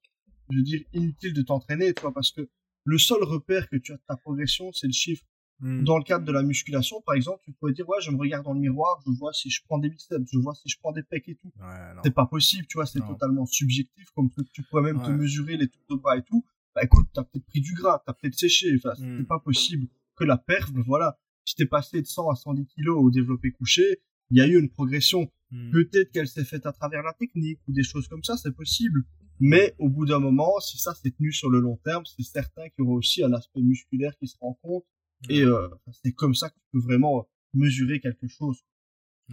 [0.52, 2.48] je veux dire, inutile de t'entraîner, tu vois, parce que
[2.84, 5.24] le seul repère que tu as de ta progression, c'est le chiffre.
[5.60, 5.86] Mm.
[5.86, 8.44] Dans le cadre de la musculation, par exemple, tu pourrais dire, ouais, je me regarde
[8.44, 10.92] dans le miroir, je vois si je prends des biceps, je vois si je prends
[10.92, 11.52] des pecs et tout.
[11.60, 12.02] Ouais.
[12.04, 15.58] C'est pas possible, tu vois, c'est totalement subjectif, comme truc, tu pourrais même te mesurer
[15.58, 16.46] les trucs de bas et tout.
[16.76, 19.18] Bah écoute, t'as peut-être pris du gras, t'as peut-être séché, enfin, Mm.
[19.20, 22.98] c'est pas possible que la perf, voilà, si t'es passé de 100 à 110 kilos
[23.02, 25.32] au développé couché, il y a eu une progression.
[25.52, 25.72] Mm.
[25.72, 29.04] Peut-être qu'elle s'est faite à travers la technique ou des choses comme ça, c'est possible.
[29.40, 32.70] Mais au bout d'un moment, si ça s'est tenu sur le long terme, c'est certain
[32.70, 34.86] qu'il y aura aussi un aspect musculaire qui se rend compte.
[35.30, 35.68] Et euh,
[36.04, 38.64] c'est comme ça que tu peux vraiment mesurer quelque chose.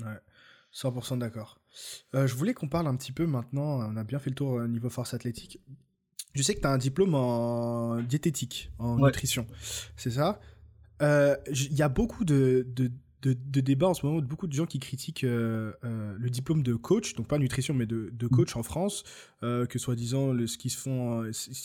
[0.00, 0.18] Ouais,
[0.72, 1.60] 100% d'accord.
[2.14, 4.50] Euh, je voulais qu'on parle un petit peu maintenant, on a bien fait le tour
[4.50, 5.60] au niveau force athlétique.
[6.34, 9.46] je sais que tu as un diplôme en diététique, en nutrition.
[9.96, 10.40] C'est ça?
[11.02, 12.90] Euh, Il y a beaucoup de, de,
[13.28, 16.62] de, débats en ce moment, de beaucoup de gens qui critiquent euh, euh, le diplôme
[16.62, 19.04] de coach, donc pas nutrition, mais de, de coach en France,
[19.42, 21.22] euh, que soi-disant, ce qui se font,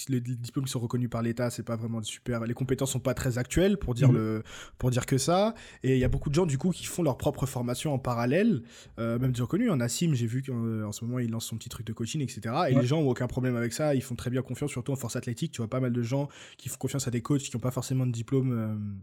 [0.07, 3.13] les diplômes qui sont reconnus par l'État, c'est pas vraiment super, les compétences sont pas
[3.13, 4.17] très actuelles pour dire, mhm.
[4.17, 4.43] le,
[4.77, 5.53] pour dire que ça.
[5.83, 7.99] Et il y a beaucoup de gens, du coup, qui font leur propre formation en
[7.99, 8.61] parallèle,
[8.97, 9.71] même des reconnus.
[9.71, 12.55] En Nassim, j'ai vu qu'en ce moment, il lance son petit truc de coaching, etc.
[12.69, 14.95] Et les gens ont aucun problème avec ça, ils font très bien confiance, surtout en
[14.95, 15.51] force athlétique.
[15.51, 17.71] Tu vois pas mal de gens qui font confiance à des coachs qui n'ont pas
[17.71, 19.01] forcément de diplôme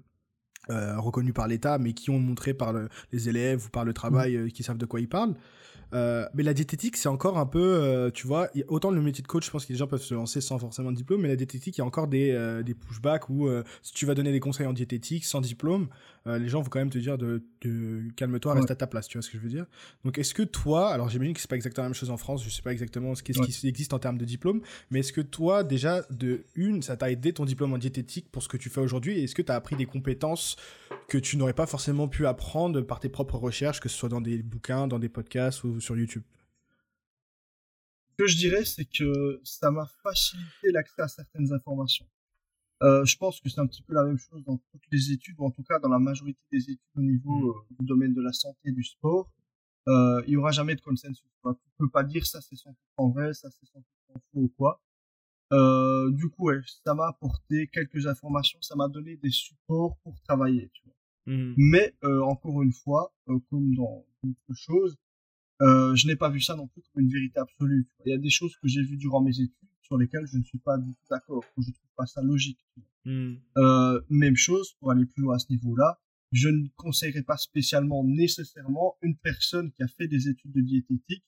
[0.68, 2.74] reconnus par l'État, mais qui ont montré par
[3.12, 4.40] les élèves ou par le travail mmh.
[4.40, 5.35] euh, qui savent de quoi ils parlent.
[5.92, 9.29] Euh, mais la diététique, c'est encore un peu, euh, tu vois, autant le métier de
[9.29, 11.37] coach, je pense que les gens peuvent se lancer sans forcément de diplôme, mais la
[11.37, 13.49] diététique, il y a encore des, euh, des pushbacks où
[13.83, 15.88] si tu vas donner des conseils en diététique sans diplôme,
[16.27, 19.16] les gens vont quand même te dire de, de calme-toi, reste à ta place, tu
[19.16, 19.66] vois ce que je veux dire?
[20.05, 22.42] Donc est-ce que toi, alors j'imagine que c'est pas exactement la même chose en France,
[22.44, 25.20] je sais pas exactement ce, qu'est-ce qui existe en termes de diplôme, mais est-ce que
[25.20, 28.70] toi, déjà, de une, ça t'a aidé ton diplôme en diététique pour ce que tu
[28.70, 30.57] fais aujourd'hui, et est-ce que tu as appris des compétences
[31.09, 34.20] que tu n'aurais pas forcément pu apprendre par tes propres recherches, que ce soit dans
[34.20, 36.22] des bouquins, dans des podcasts ou sur YouTube
[38.10, 42.06] Ce que je dirais, c'est que ça m'a facilité l'accès à certaines informations.
[42.82, 45.36] Euh, je pense que c'est un petit peu la même chose dans toutes les études,
[45.38, 47.48] ou en tout cas dans la majorité des études au niveau mm.
[47.48, 49.32] euh, du domaine de la santé et du sport.
[49.88, 51.24] Euh, il y aura jamais de consensus.
[51.42, 54.82] Tu ne peux pas dire ça c'est 100% vrai, ça c'est 100% faux ou quoi.
[56.10, 60.70] Du coup, ouais, ça m'a apporté quelques informations, ça m'a donné des supports pour travailler.
[60.74, 61.34] Tu vois.
[61.34, 61.54] Mm.
[61.56, 64.96] Mais encore une fois, comme dans d'autres choses,
[65.62, 67.87] euh, je n'ai pas vu ça non plus comme une vérité absolue.
[68.05, 70.45] Il y a des choses que j'ai vues durant mes études sur lesquelles je ne
[70.45, 72.59] suis pas du tout d'accord, que je trouve pas ça logique.
[73.05, 73.35] Mm.
[73.57, 76.01] Euh, même chose pour aller plus loin à ce niveau-là.
[76.33, 81.25] Je ne conseillerais pas spécialement nécessairement une personne qui a fait des études de diététique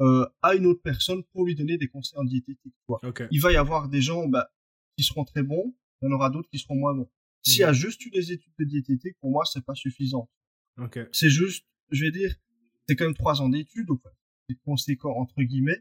[0.00, 2.74] euh, à une autre personne pour lui donner des conseils en diététique.
[2.86, 3.00] Quoi.
[3.30, 4.50] Il va y avoir des gens bah,
[4.96, 7.10] qui seront très bons, il y en aura d'autres qui seront moins bons.
[7.42, 7.74] S'il y a mm.
[7.74, 10.28] juste eu des études de diététique, pour moi, c'est pas suffisant.
[11.12, 12.34] C'est juste, je vais dire,
[12.90, 13.88] c'est quand même trois ans d'études,
[14.48, 15.80] c'est conséquent entre guillemets,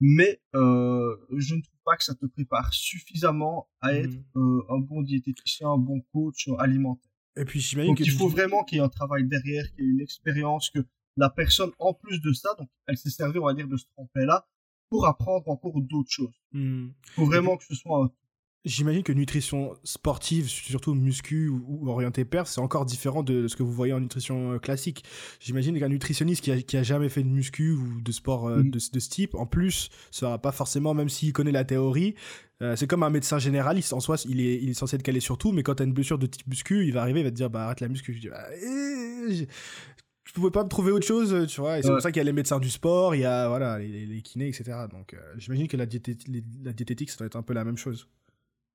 [0.00, 4.38] mais euh, je ne trouve pas que ça te prépare suffisamment à être mm.
[4.38, 7.10] euh, un bon diététicien, un bon coach alimentaire.
[7.36, 9.90] Et puis j'imagine qu'il faut vraiment qu'il y ait un travail derrière, qu'il y ait
[9.90, 10.78] une expérience, que
[11.18, 13.84] la personne, en plus de ça, donc elle s'est servie, on va dire, de ce
[13.94, 14.48] tremplin-là
[14.88, 16.40] pour apprendre encore d'autres choses.
[16.52, 16.86] Mm.
[17.06, 18.08] Il faut vraiment que ce soit un
[18.66, 23.62] J'imagine que nutrition sportive, surtout muscu ou, orienté perf, c'est encore différent de ce que
[23.62, 25.02] vous voyez en nutrition euh, classique.
[25.40, 28.58] J'imagine qu'un nutritionniste qui a, qui a, jamais fait de muscu ou de sport euh,
[28.58, 28.70] mm.
[28.70, 32.14] de, de, ce type, en plus, sera pas forcément, même s'il connaît la théorie,
[32.60, 33.94] euh, c'est comme un médecin généraliste.
[33.94, 35.86] En soi, il est, il est censé être calé sur tout, mais quand tu as
[35.86, 37.88] une blessure de type muscu, il va arriver, il va te dire, bah arrête la
[37.88, 38.12] muscu.
[38.12, 39.48] Je dis, bah, eh,
[40.24, 41.78] je pouvais pas me trouver autre chose, tu vois.
[41.78, 43.78] Et c'est pour ça qu'il y a les médecins du sport, il y a voilà,
[43.78, 44.64] les, les kinés, etc.
[44.90, 48.06] Donc j'imagine que la, la diététique, ça doit être un peu la même chose.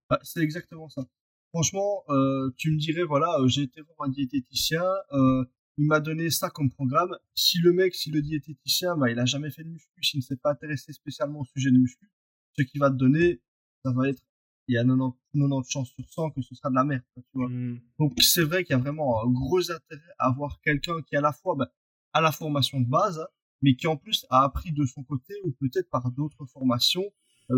[0.10, 1.04] Bah, c'est exactement ça.
[1.50, 5.46] Franchement, euh, tu me dirais, voilà, euh, j'ai été voir un diététicien, euh,
[5.78, 7.18] il m'a donné ça comme programme.
[7.34, 10.24] Si le mec, si le diététicien, bah, il a jamais fait de muscu, s'il ne
[10.24, 12.10] s'est pas intéressé spécialement au sujet de muscu,
[12.58, 13.42] ce qu'il va te donner,
[13.84, 14.22] ça va être,
[14.68, 17.24] il y a 90, 90 chances sur 100 que ce sera de la merde, tu
[17.34, 17.50] vois.
[17.50, 17.80] Mmh.
[18.00, 21.22] Donc, c'est vrai qu'il y a vraiment un gros intérêt à avoir quelqu'un qui, à
[21.22, 21.72] la fois, bah,
[22.14, 23.28] a la formation de base, hein,
[23.62, 27.06] mais qui en plus a appris de son côté ou peut-être par d'autres formations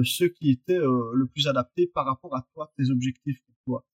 [0.04, 3.86] ce qui était euh, le plus adapté par rapport à toi, tes objectifs pour toi.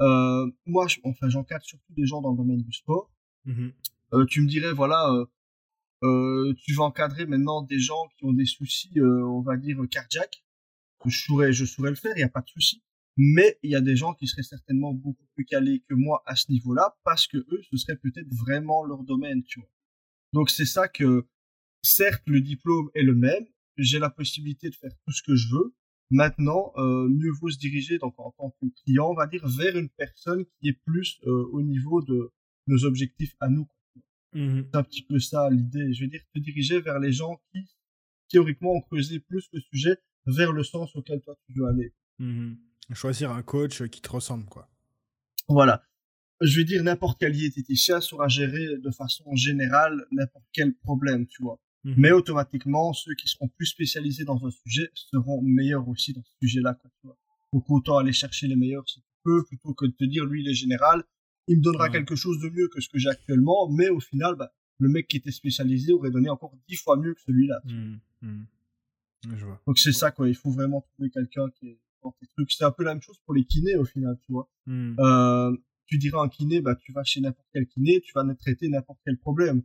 [0.00, 3.10] Euh, moi, je, enfin, j'encadre surtout des gens dans le domaine du sport.
[3.44, 3.68] Mmh
[4.28, 5.08] tu me dirais, voilà,
[6.02, 10.44] tu vas encadrer maintenant des gens qui ont des soucis, on va dire, cardiaques.
[11.06, 12.82] Je saurais, je saurais le faire, il n'y a pas de souci.
[13.16, 16.36] Mais il y a des gens qui seraient certainement beaucoup plus calés que moi à
[16.36, 19.70] ce niveau-là, parce que eux, ce serait peut-être vraiment leur domaine, tu vois.
[20.32, 21.26] Donc c'est ça que,
[21.82, 25.48] certes, le diplôme est le même, j'ai la possibilité de faire tout ce que je
[25.48, 25.74] veux.
[26.10, 29.76] Maintenant, euh, mieux vaut se diriger donc en tant que client, on va dire, vers
[29.76, 32.30] une personne qui est plus euh, au niveau de
[32.66, 33.66] nos objectifs à nous.
[34.34, 35.92] Mmh C'est un petit peu ça l'idée.
[35.92, 37.66] Je veux dire, te diriger vers les gens qui,
[38.28, 41.92] théoriquement, ont creusé plus le sujet vers le sens auquel toi tu veux aller.
[42.18, 42.54] Mmh
[42.92, 44.68] Choisir un coach qui te ressemble, quoi.
[45.48, 45.82] Voilà.
[46.42, 51.42] Je veux dire, n'importe quel diététicien saura gérer de façon générale n'importe quel problème, tu
[51.42, 51.58] vois.
[51.84, 51.94] Mhm.
[51.96, 56.32] Mais automatiquement, ceux qui seront plus spécialisés dans un sujet seront meilleurs aussi dans ce
[56.42, 56.78] sujet-là.
[57.52, 60.42] Donc autant aller chercher les meilleurs si tu peux, plutôt que de te dire, lui,
[60.42, 61.04] il est général,
[61.48, 64.36] il me donnera quelque chose de mieux que ce que j'ai actuellement, mais au final,
[64.36, 67.60] bah, le mec qui était spécialisé aurait donné encore dix fois mieux que celui-là.
[67.64, 68.00] Mhm.
[68.22, 68.46] Mhm.
[69.66, 70.28] Donc c'est ça, quoi.
[70.28, 72.50] Il faut vraiment trouver quelqu'un qui est dans tes trucs.
[72.52, 74.50] C'est un peu la même chose pour les kinés, au final, tu vois.
[74.68, 78.68] Euh, tu diras un kiné, bah, tu vas chez n'importe quel kiné, tu vas traiter
[78.68, 79.62] n'importe quel problème.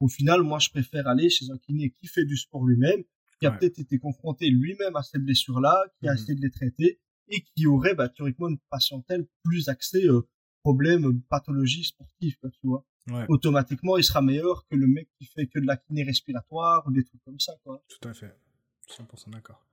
[0.00, 3.02] Au final, moi, je préfère aller chez un kiné qui fait du sport lui-même,
[3.40, 6.18] qui a peut-être été confronté lui-même à ces blessures-là, qui a Mhm.
[6.18, 10.22] essayé de les traiter et qui aurait bah, théoriquement une patientèle plus axée euh,
[10.62, 12.84] problèmes, euh, pathologies sportives, quoi, tu vois.
[13.08, 16.84] Ouais, Automatiquement, il sera meilleur que le mec qui fait que de la kiné respiratoire
[16.86, 17.82] ou des trucs comme ça, quoi.
[17.88, 18.34] tout à fait.
[18.88, 19.64] 100% d'accord.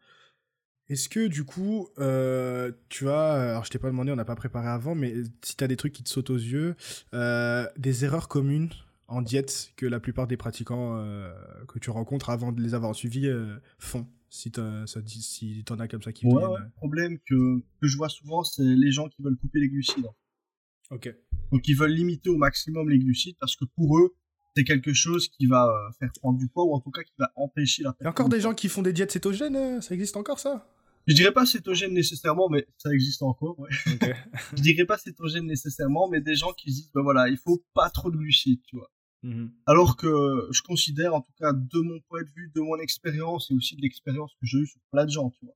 [0.90, 4.36] Est-ce que du coup, euh, tu as, alors je t'ai pas demandé, on n'a pas
[4.36, 6.76] préparé avant, mais si tu as des trucs qui te sautent aux yeux,
[7.14, 8.70] euh, des erreurs communes
[9.08, 11.34] en diète que la plupart des pratiquants euh,
[11.68, 16.02] que tu rencontres avant de les avoir suivis euh, font, si t'en si as comme
[16.02, 16.64] ça qui Ouais, viennent.
[16.66, 20.06] Le problème que, que je vois souvent, c'est les gens qui veulent couper les glucides.
[20.06, 20.96] euh.
[20.96, 21.14] Ok.
[21.52, 24.16] Donc, ils veulent limiter au maximum les glucides parce que pour eux,
[24.56, 27.14] c'est quelque chose qui va euh, faire prendre du poids ou en tout cas qui
[27.18, 29.12] va empêcher la Il perte y a encore de des gens qui font des diètes
[29.12, 30.68] cétogènes, ça existe encore ça?
[31.08, 33.70] Je dirais pas cétogène nécessairement, mais ça existe encore, ouais.
[33.88, 34.10] Ok.
[34.58, 37.64] Je dirais pas cétogène nécessairement, mais des gens qui se disent, ben voilà, il faut
[37.74, 38.90] pas trop de glucides, tu vois.
[39.24, 39.52] Mhm.
[39.66, 43.50] Alors que je considère, en tout cas, de mon point de vue, de mon expérience
[43.52, 45.56] et aussi de l'expérience que j'ai eue sur plein de gens, tu vois,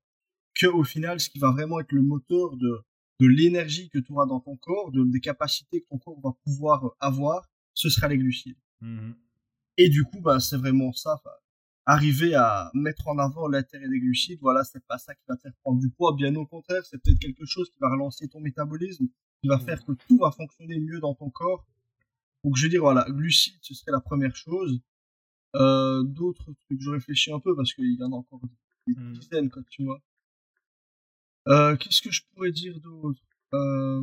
[0.56, 2.80] que au final, ce qui va vraiment être le moteur de,
[3.20, 6.32] de l'énergie que tu auras dans ton corps, de, des capacités que ton corps va
[6.44, 8.58] pouvoir avoir, ce sera les glucides.
[8.82, 9.16] Mhm.
[9.78, 11.22] Et du coup, bah, c'est vraiment ça.
[11.90, 15.44] Arriver à mettre en avant l'intérêt des glucides, voilà, c'est pas ça qui va te
[15.44, 16.14] faire prendre du poids.
[16.14, 19.08] Bien au contraire, c'est peut-être quelque chose qui va relancer ton métabolisme,
[19.42, 21.66] qui va faire que tout va fonctionner mieux dans ton corps.
[22.44, 24.82] Donc, je veux dire, voilà, glucides, ce serait la première chose.
[25.56, 28.42] Euh, d'autres trucs, je réfléchis un peu parce qu'il y en a encore
[28.86, 29.14] des Mhm.
[29.14, 30.02] dizaines, quoi, tu vois.
[31.48, 33.22] Euh, qu'est-ce que je pourrais dire d'autre?
[33.54, 34.02] Euh...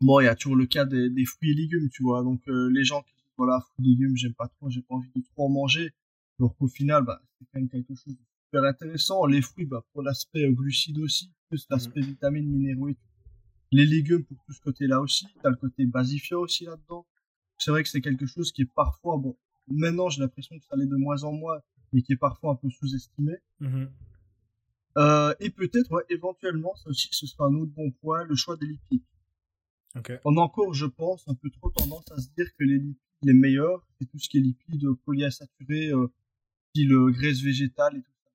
[0.00, 2.22] Bon, il y a toujours le cas des, des fruits et légumes, tu vois.
[2.22, 4.94] Donc, euh, les gens qui disent, voilà, fruits et légumes, j'aime pas trop, j'ai pas
[4.94, 5.92] envie de trop en manger.
[6.38, 9.26] Alors qu'au final, bah, c'est quand même quelque chose de super intéressant.
[9.26, 13.00] Les fruits, bah, pour l'aspect euh, glucides aussi, plus l'aspect vitamines, minéraux et tout.
[13.72, 15.26] Les légumes pour tout ce côté-là aussi.
[15.42, 17.06] T'as le côté basifiant aussi là-dedans.
[17.58, 20.76] C'est vrai que c'est quelque chose qui est parfois, bon, maintenant j'ai l'impression que ça
[20.76, 21.58] l'est de moins en moins,
[21.92, 23.32] mais qui est parfois un peu sous-estimé.
[23.60, 23.90] Mhm.
[24.98, 28.56] Euh, et peut-être, ouais, éventuellement, ça aussi, ce sera un autre bon point, le choix
[28.56, 29.04] des lipides.
[29.96, 30.12] Ok.
[30.24, 33.00] On a encore, je pense, un peu trop tendance à se dire que les lipides
[33.22, 36.08] les meilleurs, c'est tout ce qui est lipides polyinsaturés, euh,
[36.76, 38.30] style euh, graisse végétale et tout ça.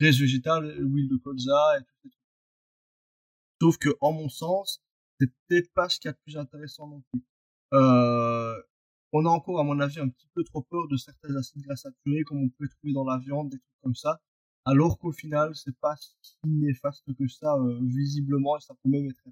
[0.00, 2.16] Graisse végétale, euh, huile de colza et tout ça.
[3.60, 4.82] Sauf que, en mon sens,
[5.18, 7.22] c'est peut-être pas ce qu'il y a de plus intéressant non plus.
[7.74, 8.62] Euh,
[9.12, 11.76] on a encore, à mon avis, un petit peu trop peur de certains acides gras
[11.76, 14.20] saturés, comme on peut trouver dans la viande, des trucs comme ça.
[14.64, 19.22] Alors qu'au final, c'est pas si néfaste que ça, visiblement, et ça peut même être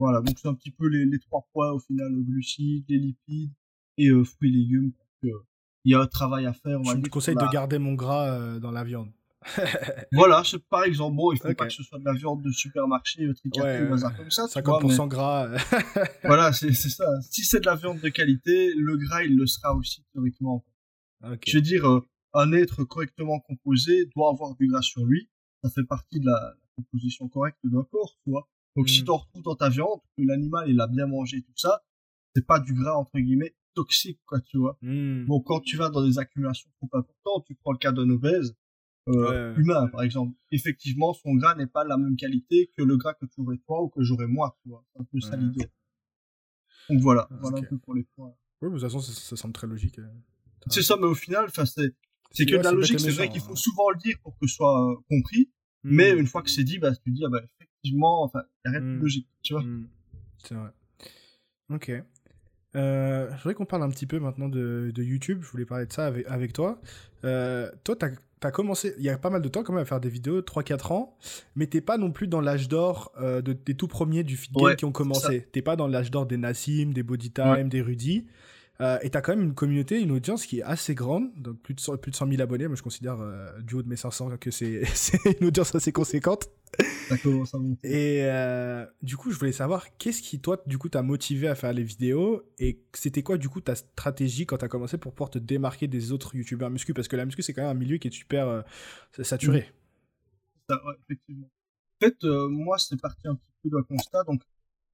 [0.00, 3.52] voilà, donc c'est un petit peu les, trois points au final, glucides, les lipides
[3.96, 4.92] et fruits et légumes.
[5.84, 6.80] Il y a un travail à faire.
[6.80, 9.10] On Je te conseille de garder mon gras euh, dans la viande.
[10.12, 13.24] Voilà, par exemple, bon, il faut pas que ce soit de la viande de supermarché,
[13.24, 14.46] euh, tricaté, Ouais, ou bazar comme ça.
[14.50, 15.48] tu 50% vois, mais gras.
[16.24, 17.04] voilà, c'est ça.
[17.30, 20.64] Si c'est de la viande de qualité, le gras, il le sera aussi théoriquement.
[21.46, 22.00] Je veux dire, euh,
[22.34, 25.28] un être correctement composé doit avoir du gras sur lui.
[25.62, 28.48] Ça fait partie de la, la composition correcte d'un corps, tu vois.
[28.76, 29.04] Donc, si Mm.
[29.04, 31.82] tu en retrouves dans ta viande, que l'animal, il a bien mangé, tout ça,
[32.34, 34.78] c'est pas du gras, entre guillemets, toxique, quoi, tu vois.
[34.82, 35.24] Hmm.
[35.26, 38.54] Bon, quand tu vas dans des accumulations trop importantes, tu prends le cas d'un obèse,
[39.08, 39.60] euh, Ouais.
[39.60, 40.34] humain, par exemple.
[40.50, 43.58] Effectivement, son gras n'est pas de la même qualité que le gras que tu aurais
[43.58, 44.84] toi ou que j'aurais moi, tu vois.
[44.94, 45.36] C'est un peu ça Ouais.
[45.38, 45.68] l'idée.
[46.90, 48.28] Donc voilà, Ah, voilà un peu pour les points.
[48.28, 49.98] Ouais, mais de toute façon, ça, ça semble très logique.
[49.98, 50.06] euh.
[50.68, 51.94] C'est ça, mais au final, c'est,
[52.30, 53.56] c'est que de la logique, c'est vrai qu'il faut hein.
[53.56, 55.50] souvent le dire pour que ce soit euh, compris,
[55.86, 55.96] Hmm.
[55.96, 58.76] mais une fois que c'est dit, bah, tu dis, ah bah, effectivement, enfin, il n'y
[58.76, 59.00] a rien de Mm.
[59.02, 59.62] logique, tu vois.
[59.62, 59.86] Hmm.
[60.38, 60.70] C'est vrai.
[61.68, 61.92] Ok.
[62.76, 65.40] Euh, je voudrais qu'on parle un petit peu maintenant de, de YouTube.
[65.42, 66.80] Je voulais parler de ça avec, avec toi.
[67.24, 68.06] Euh, toi, tu
[68.46, 70.42] as, commencé il y a pas mal de temps quand même à faire des vidéos,
[70.42, 71.16] 3-4 ans,
[71.56, 74.54] mais t'es pas non plus dans l'âge d'or euh, de, des tout premiers du feed
[74.60, 75.48] Ouais, qui ont commencé.
[75.52, 77.64] T'es pas dans l'âge d'or des Nassim, des Bodytime, Ouais.
[77.64, 78.26] des Rudy.
[78.80, 81.74] Euh, et t'as quand même une communauté, une audience qui est assez grande, donc plus
[81.74, 82.66] de 100, plus de 100 000 abonnés.
[82.66, 84.82] Moi, je considère euh, du haut de mes 500 que c'est
[85.40, 86.48] une audience assez conséquente.
[87.08, 87.88] Ça commence à monter.
[87.88, 91.54] Et euh, du coup, je voulais savoir qu'est-ce qui, toi, du coup, t'a motivé à
[91.54, 92.42] faire les vidéos?
[92.58, 96.10] Et c'était quoi, du coup, ta stratégie quand t'as commencé pour pouvoir te démarquer des
[96.10, 96.94] autres youtubeurs muscu?
[96.94, 98.62] Parce que la muscu, c'est quand même un milieu qui est super euh,
[99.22, 99.72] saturé.
[100.68, 101.46] Ça, ouais, effectivement.
[101.46, 104.24] En fait, moi, c'est parti un petit peu d'un constat.
[104.24, 104.42] Donc,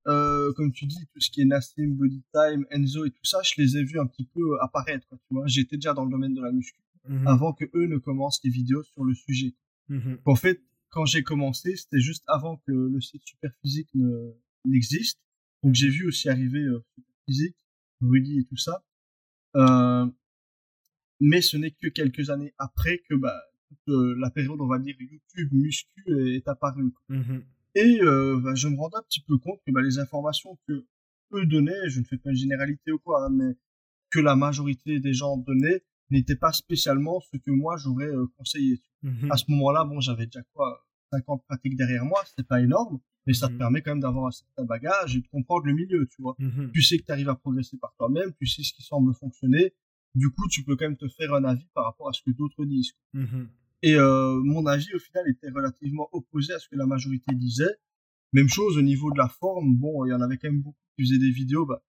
[0.07, 3.61] euh, comme tu dis, tout ce qui est Nassim, Bodytime, Enzo et tout ça, je
[3.61, 5.07] les ai vus un petit peu apparaître.
[5.09, 7.27] Quoi, tu vois, j'étais déjà dans le domaine de la muscu Mhm.
[7.27, 9.55] avant que eux ne commencent les vidéos sur le sujet.
[9.89, 10.19] Mhm.
[10.27, 14.33] En fait, quand j'ai commencé, c'était juste avant que le site Superphysique ne
[14.67, 15.19] n'existe.
[15.63, 17.57] Donc, j'ai vu aussi arriver euh, Superphysique,
[18.03, 18.85] Rudy et tout ça.
[19.57, 20.07] Euh,
[21.21, 24.79] mais ce n'est que quelques années après que bah, toute euh, la période, on va
[24.79, 26.03] dire, YouTube muscu
[26.37, 26.91] est, apparue.
[26.93, 27.17] quoi.
[27.17, 27.45] Mhm.
[27.75, 30.87] Et euh, bah, je me rendais un petit peu compte que bah, les informations que
[31.33, 33.57] eux donnaient, je ne fais pas une généralité ou quoi, hein, mais
[34.11, 38.81] que la majorité des gens donnaient, n'était pas spécialement ce que moi j'aurais euh, conseillé.
[39.03, 39.31] Mhm.
[39.31, 43.35] À ce moment-là, bon, j'avais déjà quoi, 50 pratiques derrière moi, c'était pas énorme, mais
[43.35, 43.59] ça te Mhm.
[43.59, 46.35] permet quand même d'avoir un certain bagage et de comprendre le milieu, tu vois.
[46.41, 46.73] Mhm.
[46.75, 49.73] Tu sais que tu arrives à progresser par toi-même, tu sais ce qui semble fonctionner.
[50.17, 52.33] Du coup, tu peux quand même te faire un avis par rapport à ce que
[52.33, 52.95] d'autres disent.
[53.83, 57.77] Et euh, mon avis, au final, était relativement opposé à ce que la majorité disait.
[58.33, 59.77] Même chose au niveau de la forme.
[59.77, 61.67] Bon, il y en avait quand même beaucoup qui faisaient des vidéos.
[61.67, 61.83] Bah,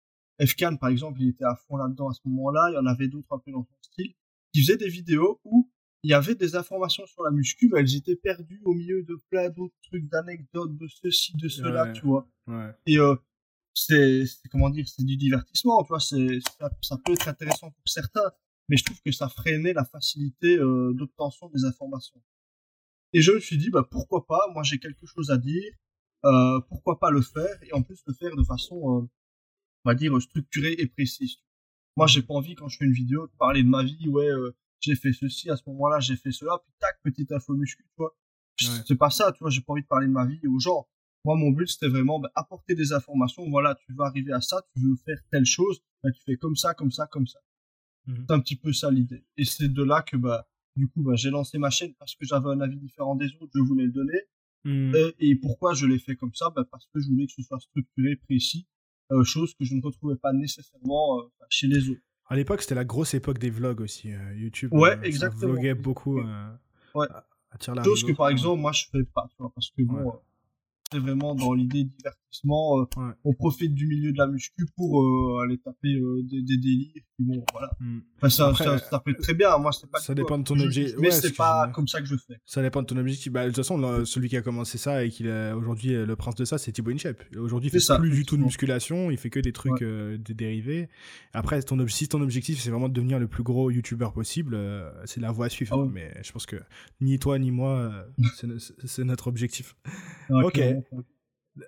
[0.45, 2.69] Fcan, par exemple, il était à fond là-dedans à ce moment-là.
[2.71, 4.13] Il y en avait d'autres un peu dans son style
[4.53, 5.69] qui faisaient des vidéos où
[6.03, 9.15] il y avait des informations sur la muscu, mais elles étaient perdues au milieu de
[9.29, 11.93] plein d'autres trucs, d'anecdotes, de ceci, de cela, Ouais.
[11.93, 12.27] tu vois.
[12.47, 12.71] Ouais.
[12.87, 13.15] Et euh,
[13.75, 15.99] c'est, c'est- comment dire, c'est du divertissement, tu vois.
[15.99, 18.31] C'est, ça, ça peut être intéressant pour certains,
[18.71, 22.23] mais je trouve que ça freinait la facilité euh, d'obtention des informations.
[23.11, 24.39] Et je me suis dit, bah pourquoi pas?
[24.53, 25.73] Moi, j'ai quelque chose à dire.
[26.23, 29.01] Euh, pourquoi pas le faire Et en plus, le faire de façon, euh,
[29.83, 31.35] on va dire, structurée et précise.
[31.97, 34.07] Moi, j'ai pas envie quand je fais une vidéo de parler de ma vie.
[34.07, 34.29] Ouais,
[34.79, 37.95] j'ai fait ceci à ce moment-là, j'ai fait cela, puis tac, petite info muscu, tu
[37.97, 38.15] vois.
[38.61, 38.83] Ouais.
[38.87, 39.49] C'est pas ça, tu vois.
[39.49, 40.87] J'ai pas envie de parler de ma vie aux gens.
[41.25, 43.49] Moi, mon but, c'était vraiment bah, apporter des informations.
[43.49, 46.55] Voilà, tu veux arriver à ça, tu veux faire telle chose, bah, tu fais comme
[46.55, 47.39] ça, comme ça, comme ça.
[48.07, 48.25] Mhm.
[48.27, 49.23] C'est un petit peu ça l'idée.
[49.37, 52.25] Et c'est de là que, bah, du coup, bah, j'ai lancé ma chaîne parce que
[52.25, 54.19] j'avais un avis différent des autres, je voulais le donner.
[54.63, 54.93] Mhm.
[54.95, 56.49] Euh, et pourquoi je l'ai fait comme ça?
[56.55, 58.67] Bah, Parce que je voulais que ce soit structuré, précis,
[59.11, 62.01] euh, chose que je ne retrouvais pas nécessairement euh, chez les autres.
[62.27, 64.11] À l'époque, c'était la grosse époque des vlogs aussi.
[64.13, 65.53] euh, YouTube, Ouais, euh, ça exactement.
[65.53, 66.19] vloguait beaucoup.
[66.21, 67.07] Ouais.
[67.09, 70.05] à- à Chose que, par exemple, moi, je fais pas, tu vois, parce que bon,
[70.05, 70.13] Ouais.
[70.91, 72.20] c'est vraiment dans l'idée divertissement.
[72.79, 73.13] Euh, Ouais.
[73.23, 77.03] On profite du milieu de la muscu pour euh, aller taper euh, des, des délires.
[77.19, 77.71] bon, voilà.
[77.79, 78.01] Mhm.
[78.17, 79.57] Enfin, ça, Après, ça, être très bien.
[79.57, 82.15] Moi, pas ça dépend de ton objet- Mais ouais, c'est pas comme ça que je
[82.15, 82.39] fais.
[82.45, 83.31] Ça dépend de ton objectif.
[83.31, 86.35] Bah, de toute façon, celui qui a commencé ça et qui est aujourd'hui le prince
[86.35, 87.23] de ça, c'est Thibaut Inchep.
[87.37, 89.83] Aujourd'hui, il fait ça, plus du tout de musculation, il fait que des trucs Ouais.
[89.83, 90.89] euh, des dérivés.
[91.33, 94.89] Après, ton si ton objectif c'est vraiment de devenir le plus gros youtubeur possible, euh,
[95.05, 95.83] c'est la voie à suivre.
[95.85, 95.89] Ah.
[95.91, 96.57] Mais je pense que
[97.01, 98.05] ni toi ni moi,
[98.37, 99.75] c'est no- c'est c'est notre objectif.
[100.29, 100.61] Ok.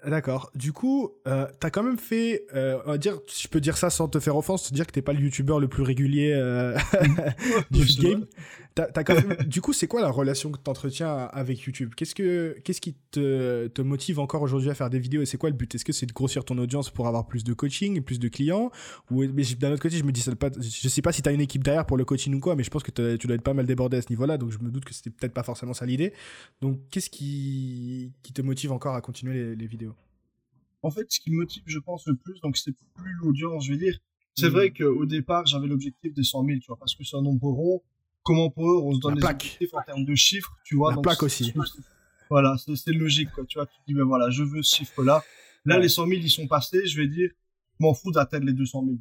[0.05, 0.49] D'accord.
[0.55, 3.75] Du coup, euh, t'as quand même fait, euh, on va dire, si je peux dire
[3.75, 6.31] ça sans te faire offense, te dire que t'es pas le youtubeur le plus régulier
[6.33, 6.77] euh,
[7.71, 8.25] du game.
[8.77, 11.91] quand même- du coup, c'est quoi la relation que t'entretiens avec YouTube?
[11.97, 15.37] Qu'est-ce que, qu'est-ce qui te, te motive encore aujourd'hui à faire des vidéos et c'est
[15.37, 15.75] quoi le but?
[15.75, 18.29] Est-ce que c'est de grossir ton audience pour avoir plus de coaching et plus de
[18.29, 18.71] clients?
[19.11, 21.33] Ou mais d'un autre côté, je me dis, ça pas, je sais pas si t'as
[21.33, 23.43] une équipe derrière pour le coaching ou quoi, mais je pense que tu dois être
[23.43, 25.73] pas mal débordé à ce niveau-là, donc je me doute que c'était peut-être pas forcément
[25.73, 26.13] ça l'idée.
[26.61, 29.72] Donc, qu'est-ce qui, qui te motive encore à continuer les, les vidéos
[30.81, 33.71] En fait, ce qui me motive, je pense, le plus, donc c'est plus l'audience, je
[33.71, 33.97] veux dire.
[34.35, 34.51] C'est Mhm.
[34.51, 37.49] vrai qu'au départ, j'avais l'objectif des 100 000, tu vois, parce que c'est un nombre
[37.49, 37.81] rond.
[38.23, 39.35] Comme empereur, on se donne La des plaque.
[39.43, 40.91] objectifs en termes de chiffres, tu vois.
[40.91, 41.53] La donc plaque aussi.
[42.29, 43.45] Voilà, c'est logique, quoi.
[43.45, 45.21] Tu vois, tu te dis, ben voilà, je veux ce chiffre-là.
[45.65, 47.29] Là, les 100 000, ils sont passés, je vais dire,
[47.79, 48.97] je m'en fous d'atteindre les 200 000.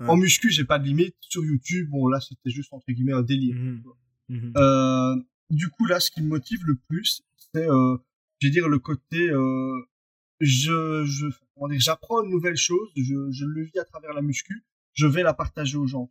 [0.00, 0.08] Ouais.
[0.08, 1.14] En muscu, j'ai pas de limite.
[1.20, 3.56] Sur YouTube, bon, là, c'était juste, entre guillemets, un délire.
[3.56, 3.82] Mhm.
[4.28, 4.52] Mhm.
[4.56, 5.16] Euh,
[5.50, 7.22] du coup, là, ce qui me motive le plus,
[7.52, 7.96] c'est, euh,
[8.46, 9.80] je dire, le côté, euh,
[10.40, 14.22] je, je, comment dire, j'apprends une nouvelle chose, je, je le vis à travers la
[14.22, 16.10] muscu, je vais la partager aux gens.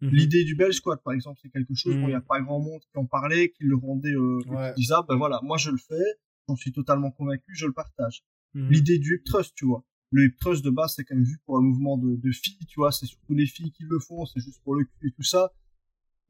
[0.00, 0.10] Mhm.
[0.10, 2.00] L'idée du bel squat, par exemple, c'est quelque chose, Mhm.
[2.02, 4.72] bon, il n'y a pas grand monde qui en parlait, qui le rendait, euh, Ouais.
[4.74, 6.04] qui disait, ah, ben voilà, moi, je le fais,
[6.48, 8.22] j'en suis totalement convaincu, je le partage.
[8.54, 8.70] Mhm.
[8.70, 9.84] L'idée du hip thrust, tu vois.
[10.12, 12.64] Le hip thrust de base, c'est quand même vu pour un mouvement de, de filles,
[12.68, 15.12] tu vois, c'est surtout les filles qui le font, c'est juste pour le cul et
[15.12, 15.50] tout ça.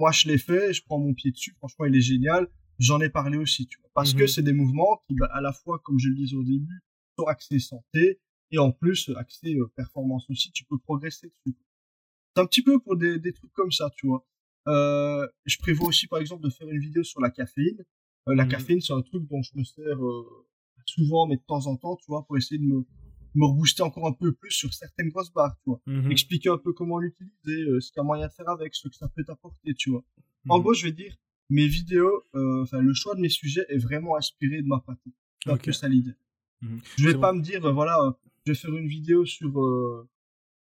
[0.00, 2.48] Moi, je l'ai fait, je prends mon pied dessus, franchement, il est génial.
[2.79, 3.91] J'en ai parlé aussi, tu vois.
[3.95, 4.20] Parce Mhm.
[4.20, 6.81] que c'est des mouvements qui, bah, à la fois, comme je le disais au début,
[7.18, 8.20] sont axés santé,
[8.51, 11.57] et en plus, axés euh, performance aussi, tu peux progresser dessus.
[12.35, 14.27] C'est un petit peu pour des, des trucs comme ça, tu vois.
[14.68, 17.83] Euh, je prévois aussi, par exemple, de faire une vidéo sur la caféine.
[18.29, 18.51] Euh, la Mhm.
[18.51, 20.47] caféine, c'est un truc dont je me sers euh,
[20.85, 22.85] souvent, mais de temps en temps, tu vois, pour essayer de me,
[23.35, 25.81] me rebooster encore un peu plus sur certaines grosses barres, tu vois.
[25.87, 26.11] Mhm.
[26.12, 28.89] Expliquer un peu comment l'utiliser, euh, ce qu'il y a moyen de faire avec, ce
[28.89, 30.05] que ça peut t'apporter, tu vois.
[30.49, 30.62] En Mhm.
[30.62, 31.16] gros, je vais dire,
[31.49, 35.14] mes vidéos, euh, enfin, le choix de mes sujets est vraiment inspiré de ma pratique.
[35.44, 35.64] C'est un Ok.
[35.64, 36.14] peu ça l'idée.
[36.62, 36.80] Mhm.
[36.97, 38.12] Je vais pas me dire, euh, voilà, euh,
[38.44, 40.09] je vais faire une vidéo sur euh,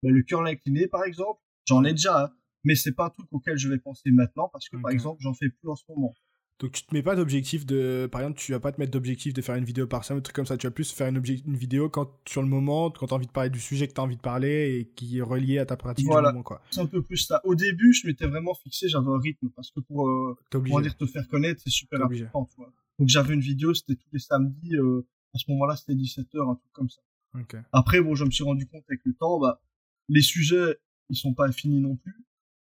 [0.02, 1.40] ben, le curl incliné, par exemple.
[1.66, 2.30] J'en ai déjà, hein,
[2.64, 5.34] mais c'est pas un truc auquel je vais penser maintenant parce que, par exemple, j'en
[5.34, 6.14] fais plus en ce moment.
[6.60, 9.32] Donc tu te mets pas d'objectif de, par exemple, tu vas pas te mettre d'objectif
[9.32, 10.56] de faire une vidéo par semaine, un truc comme ça.
[10.58, 13.26] Tu vas plus faire une, obje- une vidéo quand sur le moment, quand t'as envie
[13.26, 15.76] de parler du sujet que t'as envie de parler et qui est relié à ta
[15.78, 16.28] pratique Voilà.
[16.28, 16.60] du moment, quoi.
[16.70, 17.40] C'est un peu plus ça.
[17.44, 20.96] Au début, je m'étais vraiment fixé, j'avais un rythme parce que pour, euh, comment dire,
[20.96, 22.72] te faire connaître, c'est super important, tu vois.
[22.98, 26.56] Donc j'avais une vidéo, c'était tous les samedis, euh, à ce moment-là, c'était 17h, un
[26.56, 27.00] truc comme ça.
[27.34, 27.56] Ok.
[27.72, 29.62] Après, bon, je me suis rendu compte avec le temps, bah,
[30.10, 30.76] les sujets,
[31.08, 32.22] ils sont pas infinis non plus.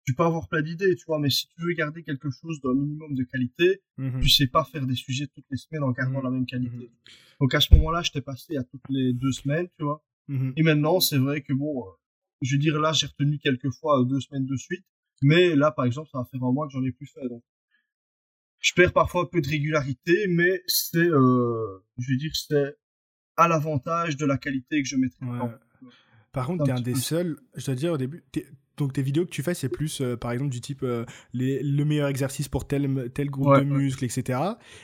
[0.06, 2.74] Tu peux avoir plein d'idées, tu vois, mais si tu veux garder quelque chose d'un
[2.74, 4.20] minimum de qualité, Mhm.
[4.20, 6.24] tu sais pas faire des sujets toutes les semaines en gardant Mhm.
[6.24, 6.76] la même qualité.
[6.76, 6.88] Mhm.
[7.40, 10.04] Donc à ce moment-là, j'étais passé à toutes les deux semaines, tu vois.
[10.28, 10.52] Mhm.
[10.56, 11.90] Et maintenant, c'est vrai que bon, euh,
[12.40, 14.84] je veux dire là, j'ai retenu quelques fois euh, deux semaines de suite,
[15.22, 17.26] Mais là, par exemple, ça va faire un mois que j'en ai plus fait.
[17.28, 17.42] Donc,
[18.60, 22.76] je perds parfois un peu de régularité, mais c'est, euh, je veux dire, c'est
[23.36, 25.26] à l'avantage de la qualité que je mettrai
[26.32, 28.24] Par contre, t'es un, des seuls, je dois dire au début,
[28.76, 31.62] donc tes vidéos que tu fais, c'est plus, euh, par exemple, du type euh, les,
[31.62, 34.38] le meilleur exercice pour tel, tel groupe de muscles, etc.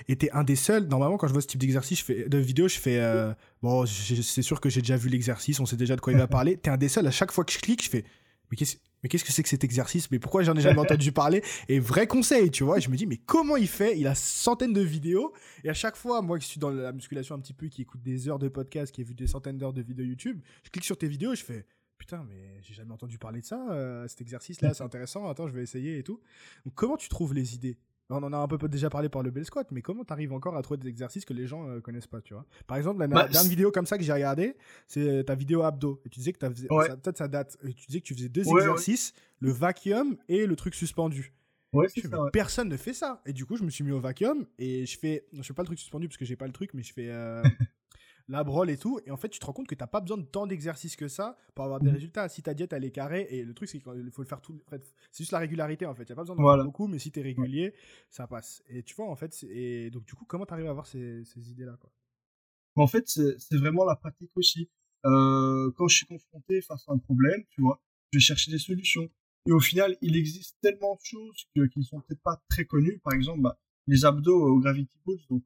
[0.09, 2.39] Et t'es un des seuls, normalement, quand je vois ce type d'exercice, je fais, de
[2.39, 3.33] vidéo, je fais, euh,
[3.63, 6.27] bon, c'est sûr que j'ai déjà vu l'exercice, on sait déjà de quoi il va
[6.29, 6.57] parler.
[6.57, 8.05] T'es un des seuls, à chaque fois que je clique, je fais,
[8.51, 10.11] mais qu'est-ce mais qu'est-ce que c'est que cet exercice?
[10.11, 11.43] Mais pourquoi j'en ai jamais entendu parler?
[11.69, 12.79] Et vrai conseil, tu vois.
[12.79, 13.99] je me dis, mais comment il fait?
[13.99, 15.33] Il a centaines de vidéos.
[15.65, 18.01] Et à chaque fois, moi qui suis dans la musculation un petit peu, qui écoute
[18.03, 20.85] des heures de podcast, qui a vu des centaines d'heures de vidéos YouTube, je clique
[20.85, 21.67] sur tes vidéos, je fais,
[22.03, 25.53] putain, mais j'ai jamais entendu parler de ça, euh, cet exercice-là, c'est intéressant, attends, je
[25.53, 26.21] vais essayer et tout.
[26.65, 27.79] Donc, comment tu trouves les idées?
[28.11, 30.33] On en a un peu déjà parlé par le bell squat, mais comment tu arrives
[30.33, 32.45] encore à trouver des exercices que les gens ne euh, connaissent pas, tu vois?
[32.67, 34.57] Par exemple, la bah, dernière vidéo comme ça que j'ai regardé,
[34.89, 36.03] c'est euh, ta vidéo abdo.
[36.05, 37.57] Et tu disais que peut-être ça date.
[37.63, 41.33] Et tu disais que tu faisais deux exercices, le vacuum et le truc suspendu.
[41.73, 41.87] Ouais,
[42.33, 43.23] Personne ne fait ça.
[43.25, 45.63] Et du coup, je me suis mis au vacuum et je fais, je fais pas
[45.63, 47.09] le truc suspendu parce que j'ai pas le truc, mais je fais
[48.29, 49.01] la brole et tout.
[49.07, 50.97] Et en fait, tu te rends compte que tu n'as pas besoin de tant d'exercices
[50.97, 51.95] que ça pour avoir des mm.
[51.95, 52.29] résultats.
[52.29, 54.61] Si ta diète, elle est carrée, et le truc, c'est qu'il faut le faire tout.
[54.71, 56.05] c'est juste la régularité, en fait.
[56.05, 57.75] Il n'y a pas besoin d'en faire beaucoup, mais si tu es régulier,
[58.11, 58.63] ça passe.
[58.69, 61.25] Et tu vois, en fait, et donc, du coup, comment tu arrives à avoir ces,
[61.37, 61.91] idées-là, quoi?
[62.77, 64.71] En fait, c'est vraiment la pratique aussi.
[65.05, 68.59] Euh, quand je suis confronté face à un problème, tu vois, je vais chercher des
[68.59, 69.11] solutions.
[69.47, 73.01] Et au final, il existe tellement de choses qui ne sont peut-être pas très connues.
[73.03, 75.43] Par exemple, bah, les abdos au gravity pulse, donc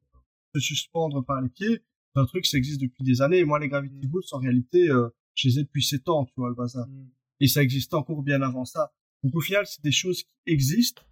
[0.55, 1.83] se suspendre par les pieds,
[2.17, 3.39] un truc, ça existe depuis des années.
[3.39, 6.35] Et moi, les Gravity Boots, en réalité, euh, je les ai depuis 7 ans, tu
[6.37, 6.87] vois, le bazar.
[6.87, 7.09] Mm.
[7.41, 8.93] Et ça existait encore bien avant ça.
[9.23, 11.03] Donc au final, c'est des choses qui existent,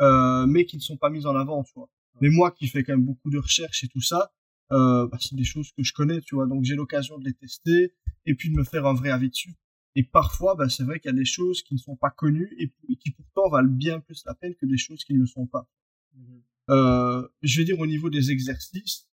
[0.00, 1.88] euh, mais qui ne sont pas mises en avant, tu vois.
[2.20, 4.32] Mais moi, qui fais quand même beaucoup de recherches et tout ça,
[4.72, 6.46] euh, bah, c'est des choses que je connais, tu vois.
[6.46, 7.94] Donc j'ai l'occasion de les tester
[8.26, 9.54] et puis de me faire un vrai avis dessus.
[9.96, 12.54] Et parfois, bah, c'est vrai qu'il y a des choses qui ne sont pas connues
[12.58, 15.46] et, qui pourtant valent bien plus la peine que des choses qui ne le sont
[15.46, 15.68] pas.
[16.16, 16.42] Mm-hmm.
[16.70, 19.09] Euh, je vais dire au niveau des exercices,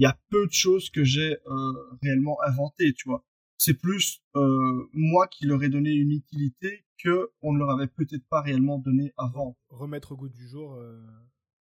[0.00, 1.72] il y a peu de choses que j'ai euh,
[2.02, 3.22] réellement inventées, tu vois.
[3.58, 7.86] C'est plus euh, moi qui leur ai donné une utilité que on ne leur avait
[7.86, 9.58] peut-être pas réellement donné avant.
[9.68, 10.74] Remettre au goût du jour.
[10.76, 10.98] Euh.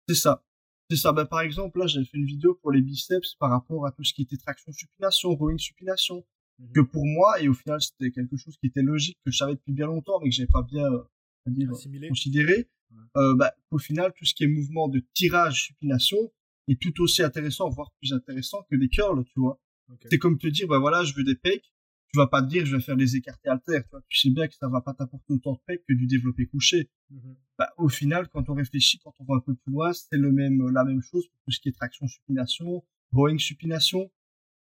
[0.08, 0.44] C'est ça.
[0.88, 1.12] C'est ça.
[1.12, 4.04] Ben, par exemple, là, j'avais fait une vidéo pour les biceps par rapport à tout
[4.04, 6.24] ce qui était traction supination, rowing supination,
[6.60, 6.72] mhm.
[6.72, 9.54] que pour moi, et au final, c'était quelque chose qui était logique, que je savais
[9.54, 10.88] depuis bien longtemps, mais que j'avais pas bien
[11.48, 11.70] dire,
[12.08, 12.68] considéré.
[13.14, 16.30] bah, au final, tout ce qui est mouvement de tirage supination,
[16.68, 19.60] est tout aussi intéressant, voire plus intéressant que des curls, tu vois.
[20.10, 21.72] C'est comme te dire, bah voilà, je veux des pecs.
[22.12, 24.02] Tu vas pas te dire, je vais faire des écartés haltères, tu vois.
[24.08, 26.90] Tu sais bien que ça va pas t'apporter autant de pecs que du développé couché.
[27.10, 27.36] Mhm.
[27.58, 30.32] Bah, au final, quand on réfléchit, quand on va un peu plus loin, c'est le
[30.32, 34.10] même, la même chose pour tout ce qui est traction supination, rowing supination.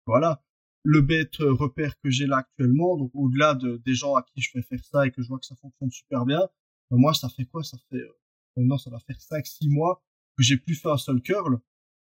[0.08, 0.44] Voilà.
[0.84, 4.52] Le bête repère que j'ai là actuellement, donc au-delà de, des gens à qui je
[4.52, 6.42] fais faire ça et que je vois que ça fonctionne super bien,
[6.90, 7.64] bah, moi, ça fait quoi?
[7.64, 8.18] Ça fait, euh,
[8.58, 10.04] maintenant, ça va faire 5, 6 mois
[10.38, 11.60] que j'ai plus fait un seul curl.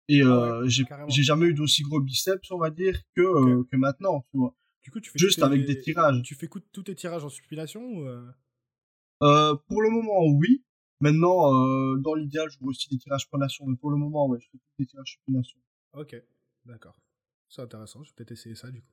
[0.10, 3.76] Et ah euh, j'ai jamais eu d'aussi gros biceps, on va dire, que, euh, que
[3.78, 4.56] maintenant, tu vois.
[4.82, 6.22] Du coup, tu fais Juste avec des tirages.
[6.24, 9.56] Tu fais tous tes tirages en supination ou euh...
[9.68, 10.64] pour le moment, oui.
[11.00, 11.52] Maintenant,
[11.98, 14.58] dans l'idéal, je veux aussi des tirages pronation, mais pour le moment, ouais, je fais
[14.58, 15.60] tous des tirages supination.
[15.94, 16.16] Ok,
[16.66, 16.98] d'accord.
[17.50, 18.92] C'est intéressant, je vais peut-être essayer ça, du coup.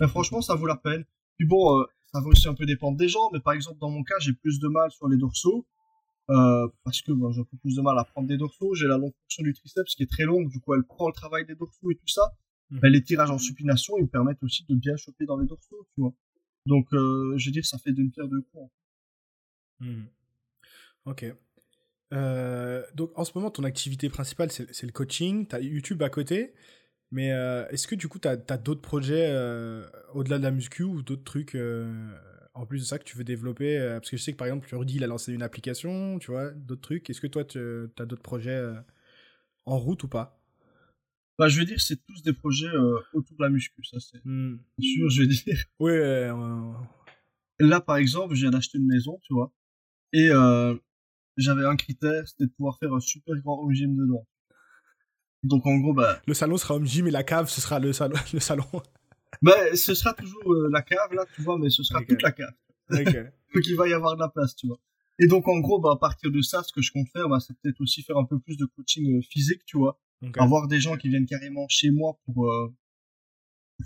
[0.00, 1.04] Mais franchement, ça vaut la peine.
[1.36, 4.02] Puis bon, ça va aussi un peu dépendre des gens, mais par exemple, dans mon
[4.02, 5.66] cas, j'ai plus de mal sur les dorsaux.
[6.30, 8.74] Euh, parce que j'ai un peu plus de mal à prendre des dorsaux.
[8.74, 11.12] J'ai la longue fonction du triceps qui est très longue, du coup elle prend le
[11.12, 12.22] travail des dorsaux et tout ça.
[12.70, 12.80] Mhm.
[12.84, 16.02] Les tirages en supination, ils me permettent aussi de bien choper dans les dorsaux, tu
[16.02, 16.14] vois.
[16.66, 18.70] Donc euh, je veux dire, ça fait d'une pierre deux coups.
[19.80, 20.06] Mhm.
[21.06, 21.24] Ok.
[22.12, 25.48] Euh, donc en ce moment, ton activité principale, c'est le coaching.
[25.48, 26.54] Tu as YouTube à côté.
[27.12, 27.30] Mais
[27.70, 29.34] est-ce que du coup, tu as, as d'autres projets
[30.14, 31.56] au-delà de la muscu ou d'autres trucs
[32.60, 34.46] en plus de ça que tu veux développer euh, Parce que je sais que par
[34.46, 37.08] exemple, Rudy, il a lancé une application, tu vois, d'autres trucs.
[37.08, 37.58] Est-ce que toi, tu
[37.98, 38.74] as d'autres projets euh,
[39.64, 40.38] en route ou pas?
[41.38, 44.20] Bah, je veux dire, c'est tous des projets euh, autour de la muscu, ça c'est
[44.24, 44.58] hmm.
[44.78, 45.64] sûr, je veux dire.
[45.80, 45.92] Oui.
[47.62, 49.52] Là, par exemple, je viens d'acheter une maison, tu vois,
[50.12, 50.28] et
[51.38, 54.26] j'avais un critère, c'était de pouvoir faire un super grand home gym dedans.
[55.42, 56.20] Donc en gros, bah.
[56.26, 58.16] Le salon sera home gym et la cave, ce sera le, salon.
[58.34, 58.66] Le salon.
[59.42, 62.32] Ben, ce sera toujours euh, la cave, là, tu vois, mais ce sera toute la
[62.32, 62.52] cave.
[62.90, 63.24] Okay.
[63.62, 64.78] qu'il va y avoir de la place, tu vois.
[65.18, 67.38] Et donc, en gros, bah, à partir de ça, ce que je compte faire, bah,
[67.40, 70.00] c'est peut-être aussi faire un peu plus de coaching euh, physique, tu vois.
[70.36, 72.74] Avoir des gens qui viennent carrément chez moi pour, euh,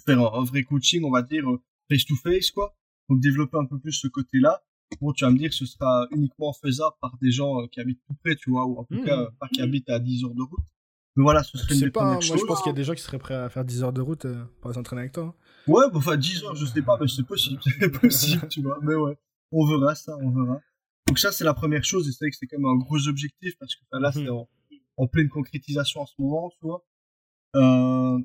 [0.04, 1.44] faire un, vrai coaching, on va dire,
[1.88, 2.76] face to face, quoi.
[3.08, 4.62] Donc, développer un peu plus ce côté-là.
[5.00, 8.02] Bon, tu vas me dire que ce sera uniquement faisable par des gens qui habitent
[8.06, 9.04] tout près, tu vois, ou en tout mmh.
[9.04, 10.73] cas, pas qui habitent à 10 heures de route.
[11.16, 13.02] Mais voilà, ce serait une pas, Moi, je pense qu'il y a des gens qui
[13.02, 15.24] seraient prêts à faire 10 heures de route euh, pour s'entraîner avec toi.
[15.24, 15.34] Hein.
[15.68, 17.60] Ouais, bah, enfin, 10 heures, je sais pas, mais c'est possible.
[17.80, 18.78] C'est possible, tu vois.
[18.82, 19.16] Mais ouais,
[19.52, 20.60] on verra ça, on verra.
[21.06, 23.06] Donc ça, c'est la première chose, et c'est vrai que c'est quand même un gros
[23.08, 24.46] objectif, parce que là, c'est Mhm.
[24.96, 26.84] en, pleine concrétisation en ce moment, tu vois.
[27.56, 28.18] Euh,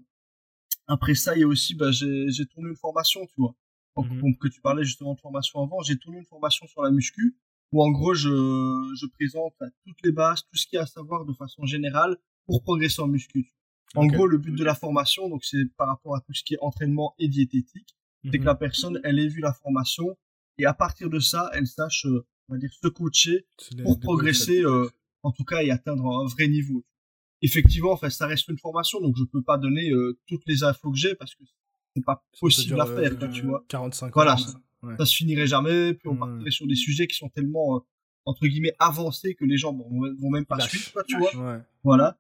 [0.87, 3.53] après ça, il y a aussi, bah, j'ai j'ai tourné une formation, tu vois.
[3.95, 4.37] Donc, Mhm.
[4.37, 7.37] que tu parlais justement de formation avant, j'ai tourné une formation sur la muscu,
[7.71, 10.83] où en gros, je, je présente bah, toutes les bases, tout ce qu'il y a
[10.83, 12.17] à savoir de façon générale
[12.49, 13.51] pour progresser en muscu.
[13.95, 16.55] En gros, le but de la formation, donc c'est par rapport à tout ce qui
[16.55, 18.45] est entraînement et diététique, c'est que Mhm.
[18.45, 20.17] la personne, elle ait vu la formation,
[20.57, 23.45] et à partir de ça, elle sache, euh, on va dire, se coacher
[23.83, 24.87] pour progresser, euh,
[25.23, 26.83] en tout cas, et atteindre un vrai niveau.
[27.41, 30.91] Effectivement, enfin, ça reste une formation, donc je peux pas donner euh, toutes les infos
[30.91, 31.43] que j'ai parce que
[31.95, 33.63] c'est pas possible durer, à faire, euh, tu vois.
[33.69, 34.37] 45 Voilà, ans.
[34.37, 34.95] ça- Ouais.
[34.97, 36.19] Ça se finirait jamais, puis on Ouais.
[36.19, 37.79] partirait sur des sujets qui sont tellement euh,
[38.25, 41.35] entre guillemets avancés que les gens bon, vont même pas suivre, tu vois.
[41.35, 41.59] Ouais.
[41.83, 42.17] Voilà.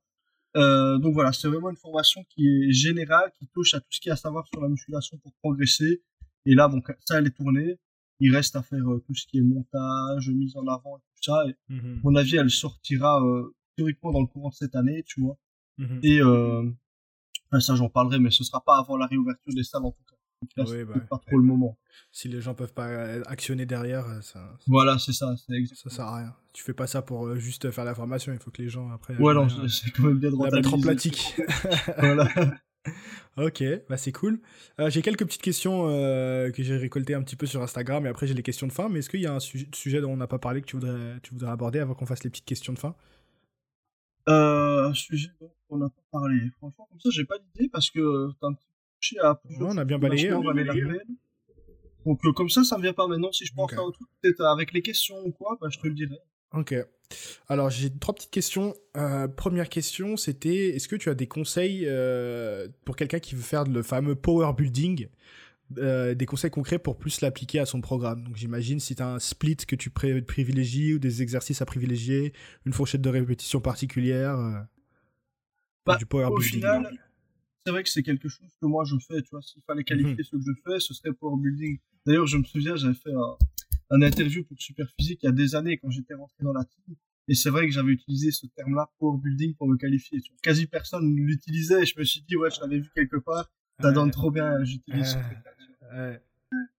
[0.57, 3.99] Euh, donc voilà, c'est vraiment une formation qui est générale, qui touche à tout ce
[3.99, 6.01] qu'il y a à savoir sur la musculation pour progresser.
[6.45, 7.77] Et là, bon, ça, elle est tournée.
[8.19, 11.23] Il reste à faire euh, tout ce qui est montage, mise en avant et tout
[11.23, 11.45] ça.
[11.47, 12.01] Et Mhm.
[12.03, 15.37] mon avis, elle sortira euh, théoriquement dans le courant de cette année, tu vois.
[15.77, 15.99] Mhm.
[16.03, 16.69] Et euh,
[17.59, 20.15] ça, j'en parlerai, mais ce sera pas avant la réouverture des salles en tout cas.
[20.41, 21.77] Donc là, Oui, bah, pas trop le moment.
[22.11, 26.05] Si les gens peuvent pas euh, actionner derrière, euh, ça, Voilà, c'est ça, ça sert
[26.05, 26.35] à rien.
[26.53, 28.89] Tu fais pas ça pour euh, juste faire la formation, il faut que les gens
[28.91, 31.35] après Ouais, non, c'est quand même bien de la mettre en pratique.
[31.97, 32.27] Voilà.
[33.37, 34.39] ok, bah c'est cool.
[34.79, 38.09] Euh, j'ai quelques petites questions euh, que j'ai récoltées un petit peu sur Instagram et
[38.09, 38.87] après j'ai les questions de fin.
[38.89, 40.77] Mais est-ce qu'il y a un sujet, sujet dont on n'a pas parlé que tu
[40.77, 42.95] voudrais, tu voudrais aborder avant qu'on fasse les petites questions de fin?
[44.29, 46.37] Euh, un sujet dont on n'a pas parlé.
[46.57, 48.68] Franchement, comme ça, j'ai pas d'idée parce que un petit
[49.21, 50.41] à plusieurs Ouais, on a bien balayé, hein.
[52.05, 53.31] Donc, euh, comme ça, ça me vient pas maintenant.
[53.31, 53.77] Si je pense Ok.
[53.77, 56.17] à un truc, peut-être avec les questions ou quoi, bah, je te le dirai.
[56.53, 56.73] Ok.
[57.47, 58.73] Alors j'ai trois petites questions.
[58.95, 63.41] Euh, première question, c'était est-ce que tu as des conseils euh, pour quelqu'un qui veut
[63.41, 65.07] faire le fameux power building
[65.77, 68.23] euh, des conseils concrets pour plus l'appliquer à son programme?
[68.23, 72.33] Donc j'imagine si tu as un split que tu privilégies ou des exercices à privilégier,
[72.65, 74.59] une fourchette de répétition particulière euh,
[75.85, 76.59] Bah, du power Au building.
[76.61, 76.91] final,
[77.65, 79.21] c'est vrai que c'est quelque chose que moi je fais.
[79.21, 80.23] Tu vois, s'il fallait qualifier Mhm.
[80.23, 81.77] ce que je fais, ce serait power building.
[82.05, 83.37] D'ailleurs, je me souviens, j'avais fait un,
[83.91, 86.95] un interview pour Superphysique il y a des années quand j'étais rentré dans la team.
[87.27, 90.19] Et c'est vrai que j'avais utilisé ce terme-là, power building, pour me qualifier.
[90.21, 90.39] Tu vois.
[90.41, 93.51] Quasi personne l'utilisait et je me suis dit, ouais, je l'avais vu quelque part.
[93.81, 95.17] Ça donne trop bien, j'utilise ce.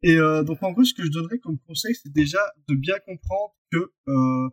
[0.02, 2.96] Et euh, donc en gros, ce que je donnerais comme conseil, c'est déjà de bien
[3.06, 4.48] comprendre que euh,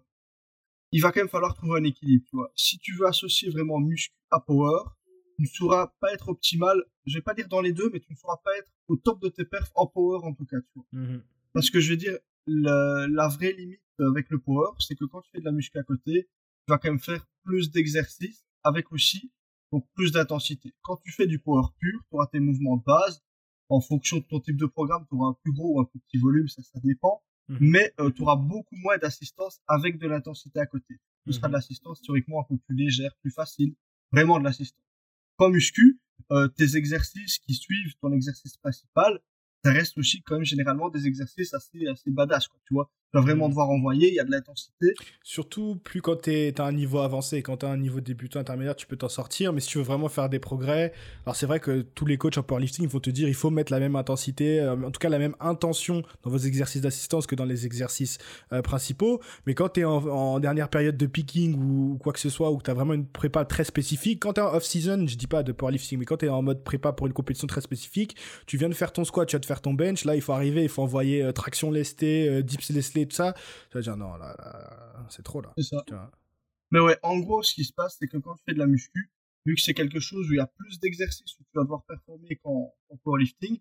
[0.91, 2.23] il va quand même falloir trouver un équilibre.
[2.30, 2.51] Tu vois.
[2.55, 4.84] Si tu veux associer vraiment muscle à power,
[5.38, 6.84] tu ne sauras pas être optimal.
[7.06, 9.22] Je vais pas dire dans les deux, mais tu ne sauras pas être au top
[9.22, 10.58] de tes perfs en power en tout cas.
[10.60, 10.86] Tu vois.
[10.92, 11.22] Mhm.
[11.54, 12.18] Parce que je veux dire,
[12.48, 15.78] la, la vraie limite avec le power, c'est que quand tu fais de la muscu
[15.78, 16.28] à côté,
[16.66, 19.32] tu vas quand même faire plus d'exercices avec aussi
[19.72, 20.74] donc plus d'intensité.
[20.82, 23.22] Quand tu fais du power pur, tu auras tes mouvements de base.
[23.70, 26.00] En fonction de ton type de programme, tu auras un plus gros ou un plus
[26.00, 27.22] petit volume, ça, ça dépend.
[27.50, 27.58] Mhm.
[27.60, 30.96] Mais tu auras beaucoup moins d'assistance avec de l'intensité à côté.
[31.26, 31.52] Ce sera Mhm.
[31.52, 33.76] de l'assistance théoriquement un peu plus légère, plus facile.
[34.14, 34.82] Vraiment de l'assistance.
[35.38, 36.00] Quand muscu,
[36.32, 39.20] euh, tes exercices qui suivent ton exercice principal,
[39.64, 42.92] ça reste aussi quand même généralement des exercices assez, assez badass, quoi, tu vois.
[43.18, 44.93] Vas vraiment devoir envoyer, il y a de l'intensité.
[45.24, 48.76] Surtout, plus quand tu as un niveau avancé, quand tu as un niveau débutant intermédiaire,
[48.76, 50.93] tu peux t'en sortir, mais si tu veux vraiment faire des progrès,
[51.26, 53.72] alors c'est vrai que tous les coachs en powerlifting vont te dire il faut mettre
[53.72, 57.34] la même intensité, euh, en tout cas la même intention dans vos exercices d'assistance que
[57.36, 58.20] dans les exercices
[58.53, 62.30] euh, principaux, mais quand tu es en, dernière période de picking ou, quoi que ce
[62.30, 65.07] soit, ou que tu as vraiment une prépa très spécifique, quand tu es en off-season,
[65.07, 67.47] je dis pas de powerlifting, mais quand tu es en mode prépa pour une compétition
[67.47, 68.15] très spécifique,
[68.45, 70.34] tu viens de faire ton squat, tu vas te faire ton bench, là il faut
[70.34, 73.34] arriver, il faut envoyer euh, traction lestée, dips lestée, tout ça,
[73.72, 75.53] tu vas dire non, là, là, c'est trop là.
[75.58, 75.84] C'est ça.
[75.88, 76.12] Tu vois?
[76.72, 78.68] Mais ouais, en gros, ce qui se passe, c'est que quand tu fais de la
[78.68, 79.12] muscu,
[79.45, 81.84] vu que c'est quelque chose où il y a plus d'exercices où tu vas devoir
[81.86, 83.60] performer qu'en en powerlifting,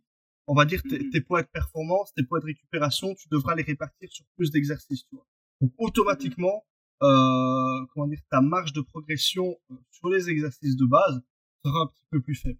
[0.48, 3.62] on va dire tes, tes poids de performance, tes poids de récupération, tu devras les
[3.62, 5.26] répartir sur plus d'exercices, tu vois.
[5.60, 6.64] Donc automatiquement,
[7.02, 11.20] euh, comment dire, ta marge de progression euh, sur les exercices de base
[11.64, 12.58] sera un petit peu plus faible.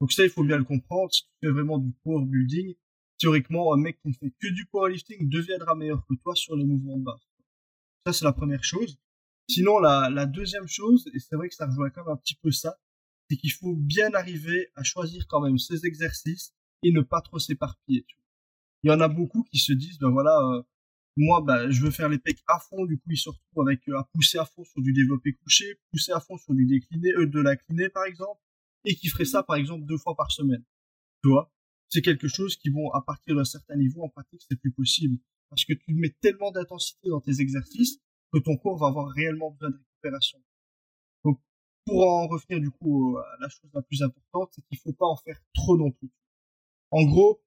[0.00, 1.12] Donc ça, il faut bien le comprendre.
[1.12, 2.74] Si tu fais vraiment du power building,
[3.18, 6.64] théoriquement, un mec qui ne fait que du powerlifting deviendra meilleur que toi sur les
[6.64, 7.28] mouvements de base.
[8.06, 8.98] Ça, c'est la première chose.
[9.48, 12.36] Sinon, la, la deuxième chose, et c'est vrai que ça rejoint quand même un petit
[12.36, 12.78] peu ça,
[13.28, 17.38] c'est qu'il faut bien arriver à choisir quand même ses exercices et ne pas trop
[17.38, 18.06] s'éparpiller.
[18.82, 20.62] Il y en a beaucoup qui se disent, ben voilà, euh,
[21.16, 23.88] moi, ben, je veux faire les pecs à fond, du coup, ils se retrouvent avec
[23.88, 27.12] euh, à pousser à fond sur du développé couché, pousser à fond sur du décliné,
[27.14, 28.40] euh, de l'incliné, par exemple,
[28.84, 30.64] et qui ferait ça, par exemple, deux fois par semaine.
[31.22, 31.53] Tu vois?
[31.94, 35.16] C'est quelque chose qui, bon, à partir d'un certain niveau, en pratique, c'est plus possible.
[35.48, 38.00] Parce que tu mets tellement d'intensité dans tes exercices
[38.32, 40.42] que ton corps va avoir réellement besoin de récupération.
[41.24, 41.40] Donc,
[41.86, 45.06] pour en revenir du coup à la chose la plus importante, c'est qu'il faut pas
[45.06, 46.10] en faire trop non plus.
[46.90, 47.40] En gros,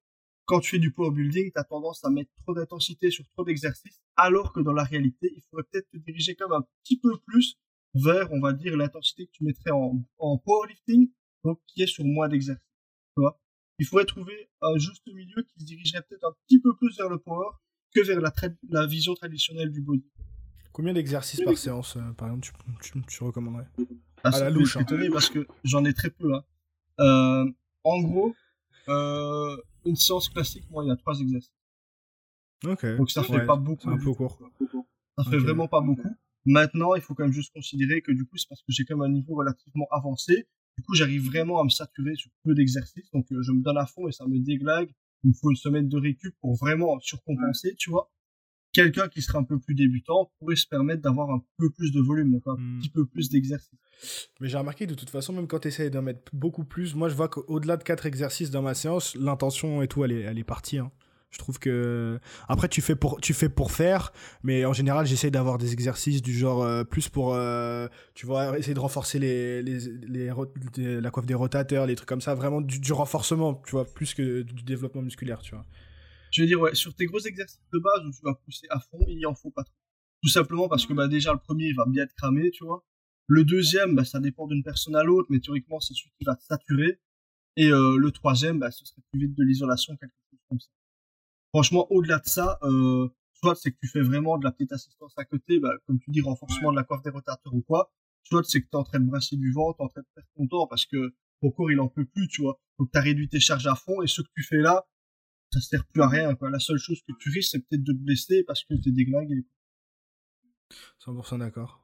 [0.46, 3.44] quand tu fais du power building, tu as tendance à mettre trop d'intensité sur trop
[3.44, 7.20] d'exercices, alors que dans la réalité, il faudrait peut-être te diriger comme un petit peu
[7.26, 7.60] plus
[7.96, 11.12] vers, on va dire, l'intensité que tu mettrais en, powerlifting,
[11.44, 12.64] donc qui est sur moins d'exercices.
[13.80, 17.10] Il faudrait trouver un juste milieu qui se dirigerait peut-être un petit peu plus vers
[17.10, 17.48] le power
[17.94, 18.32] que vers la,
[18.70, 20.10] la vision traditionnelle du body.
[20.72, 22.48] Combien d'exercices par séance, euh, par exemple,
[22.82, 23.68] tu, tu, tu recommanderais
[24.24, 24.78] ah, À la louche.
[24.78, 24.86] Hein.
[25.12, 26.34] parce que j'en ai très peu.
[26.36, 26.44] Hein.
[27.00, 27.52] Euh,
[27.84, 28.36] en gros,
[28.90, 31.52] euh, une séance classique, moi, il y a trois exercices.
[32.64, 32.86] Ok.
[32.98, 33.90] Donc ça fait pas beaucoup.
[33.90, 34.40] Un peu court.
[35.18, 36.16] Ça fait vraiment pas beaucoup.
[36.46, 38.98] Maintenant, il faut quand même juste considérer que du coup, c'est parce que j'ai quand
[38.98, 40.48] même un niveau relativement avancé.
[40.78, 43.10] Du coup, j'arrive vraiment à me saturer sur peu d'exercices.
[43.12, 44.90] Donc, euh, je me donne à fond et ça me déglague.
[45.24, 48.12] Il me faut une semaine de récup pour vraiment surcompenser, tu vois.
[48.74, 52.00] Quelqu'un qui serait un peu plus débutant pourrait se permettre d'avoir un peu plus de
[52.00, 52.80] volume, donc un hmm.
[52.80, 53.80] petit peu plus d'exercices.
[54.40, 57.10] Mais j'ai remarqué de toute façon, même quand tu essayes d'en mettre beaucoup plus, moi
[57.10, 60.38] je vois qu'au-delà de quatre exercices dans ma séance, l'intention et tout, elle est, elle
[60.38, 60.78] est partie.
[60.78, 60.92] Hein.
[61.30, 64.14] Je trouve que après tu fais pour tu fais pour faire,
[64.44, 68.58] mais en général j'essaie d'avoir des exercices du genre euh, plus pour euh, tu vois
[68.58, 72.62] essayer de renforcer les, les, les, la coiffe des rotateurs, les trucs comme ça, vraiment
[72.62, 75.66] du, renforcement, tu vois, plus que du développement musculaire, tu vois.
[76.32, 78.80] Je veux dire ouais, sur tes gros exercices de base où tu vas pousser à
[78.80, 79.76] fond, il en faut pas trop.
[80.24, 82.86] Tout simplement parce que bah déjà le premier il va bien être cramé, tu vois.
[83.28, 86.36] Le deuxième, bah, ça dépend d'une personne à l'autre, mais théoriquement c'est celui qui va
[86.36, 87.00] te saturer.
[87.58, 90.70] Et euh, le troisième, bah, ce serait plus vite de l'isolation, quelque chose comme ça.
[91.58, 95.12] Franchement, au-delà de ça, euh, soit c'est que tu fais vraiment de la petite assistance
[95.18, 97.92] à côté, bah, comme tu dis, renforcement de la coiffe des rotateurs ou quoi.
[98.26, 100.08] Soit c'est que tu es en train de brasser du vent, tu en train de
[100.14, 102.62] faire ton temps parce que ton corps il en peut plus, tu vois.
[102.78, 104.86] Donc tu as réduit tes charges à fond et ce que tu fais là,
[105.52, 106.38] ça sert plus à rien.
[106.40, 108.92] La seule chose que tu risques, c'est peut-être de te blesser parce que tu es
[108.92, 109.48] déglingué.
[111.04, 111.84] 100% d'accord.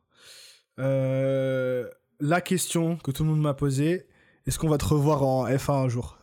[0.77, 4.05] Euh, la question que tout le monde m'a posée,
[4.45, 6.22] est-ce qu'on va te revoir en F1 un jour?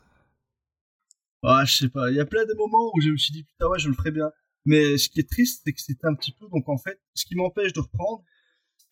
[1.43, 2.11] Ah, je sais pas.
[2.11, 3.95] Il y a plein de moments où je me suis dit, putain, ouais, je le
[3.95, 4.31] ferais bien.
[4.65, 7.25] Mais ce qui est triste, c'est que c'était un petit peu, donc en fait, ce
[7.25, 8.23] qui m'empêche de reprendre,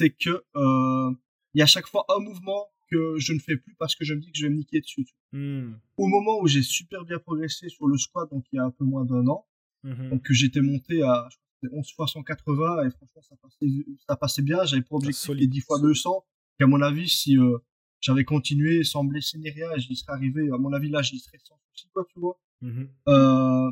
[0.01, 1.11] c'est que, euh,
[1.55, 4.14] il y a chaque fois un mouvement que je ne fais plus parce que je
[4.14, 5.07] me dis que je vais me niquer dessus.
[5.32, 5.72] Hmm.
[5.96, 8.70] Au moment où j'ai super bien progressé sur le squat, donc il y a un
[8.70, 9.46] peu moins d'un an,
[9.82, 10.11] mhm.
[10.11, 11.28] donc que j'étais monté à
[11.70, 13.66] 11 fois 180 et franchement ça passait,
[14.07, 14.64] ça passait bien.
[14.64, 16.24] J'avais pour objectif les 10 fois 200.
[16.61, 17.59] Et à mon avis, si euh,
[18.01, 20.49] j'avais continué sans blesser ni rien, j'y serais arrivé.
[20.53, 21.59] À mon avis, là, j'y serais sans
[21.92, 22.40] quoi, tu vois.
[22.62, 22.88] Mm-hmm.
[23.09, 23.70] Euh,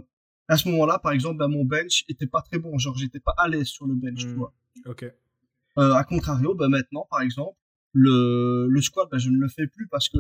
[0.49, 2.79] à ce moment-là, par exemple, ben, mon bench était pas très bon.
[2.79, 4.35] Genre, j'étais pas à l'aise sur le bench, tu mm.
[4.35, 4.55] vois.
[4.87, 5.05] Ok.
[5.79, 7.59] Euh, à contrario, ben, maintenant, par exemple,
[7.93, 10.19] le, le squat, ben, je ne le fais plus parce que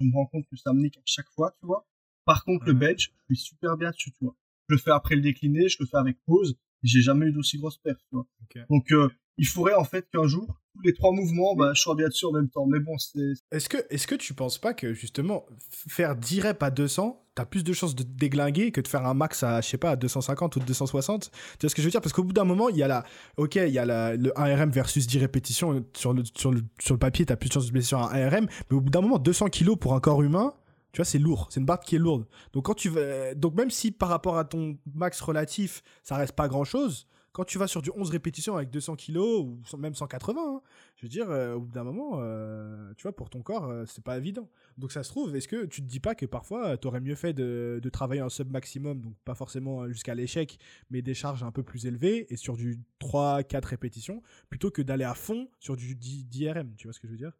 [0.00, 1.86] je me rends compte que ça me nique à chaque fois, tu vois.
[2.24, 2.78] Par contre, le mm.
[2.78, 4.36] bench, je suis super bien dessus, tu vois.
[4.68, 6.56] Je le fais après le décliné, je le fais avec pause.
[6.82, 8.26] J'ai jamais eu d'aussi grosse perte, tu vois.
[8.70, 9.08] Donc, euh,
[9.38, 12.32] il faudrait en fait qu'un jour, tous les trois mouvements, bah, sois bien dessus en
[12.32, 12.66] même temps.
[12.66, 13.32] Mais bon, c'est.
[13.52, 15.46] Est-ce que, est-ce que tu penses pas que justement,
[15.88, 19.14] faire 10 reps à 200, t'as plus de chances de déglinguer que de faire un
[19.14, 21.90] max à, je sais pas, à 250 ou 260 Tu vois ce que je veux
[21.90, 22.00] dire?
[22.00, 23.04] Parce qu'au bout d'un moment, il y a la.
[23.36, 25.84] Ok, il y a la, le 1RM versus 10 répétitions.
[25.96, 28.12] Sur le, sur le, sur le papier, t'as plus de chances de blesser sur un
[28.12, 28.48] 1RM.
[28.70, 30.54] Mais au bout d'un moment, 200 kilos pour un corps humain.
[30.92, 31.48] Tu vois, c'est lourd.
[31.50, 32.24] C'est une barre qui est lourde.
[32.52, 33.34] Donc, quand tu veux...
[33.34, 37.44] Donc, même si par rapport à ton max relatif, ça reste pas grand chose, quand
[37.44, 40.62] tu vas sur du 11 répétitions avec 200 kilos ou même 180, hein,
[40.96, 43.84] je veux dire, euh, au bout d'un moment, euh, tu vois, pour ton corps, euh,
[43.86, 44.48] c'est pas évident.
[44.78, 47.16] Donc ça se trouve, est-ce que tu te dis pas que parfois, tu aurais mieux
[47.16, 50.58] fait de, travailler un sub maximum, donc pas forcément jusqu'à l'échec,
[50.90, 55.04] mais des charges un peu plus élevées et sur du 3-4 répétitions, plutôt que d'aller
[55.04, 57.32] à fond sur du 10, RM, tu vois ce que je veux dire?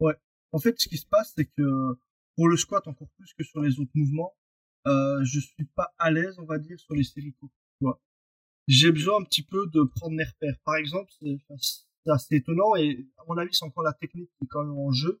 [0.00, 0.14] Ouais.
[0.52, 1.98] En fait, ce qui se passe, c'est que
[2.36, 4.34] pour le squat, encore plus que sur les autres mouvements,
[4.86, 7.34] je suis pas à l'aise, on va dire, sur les séries
[8.68, 10.56] j'ai besoin un petit peu de prendre mes repères.
[10.64, 11.10] Par exemple,
[11.60, 14.78] c'est assez étonnant et à mon avis, c'est encore la technique qui est quand même
[14.78, 15.20] en jeu.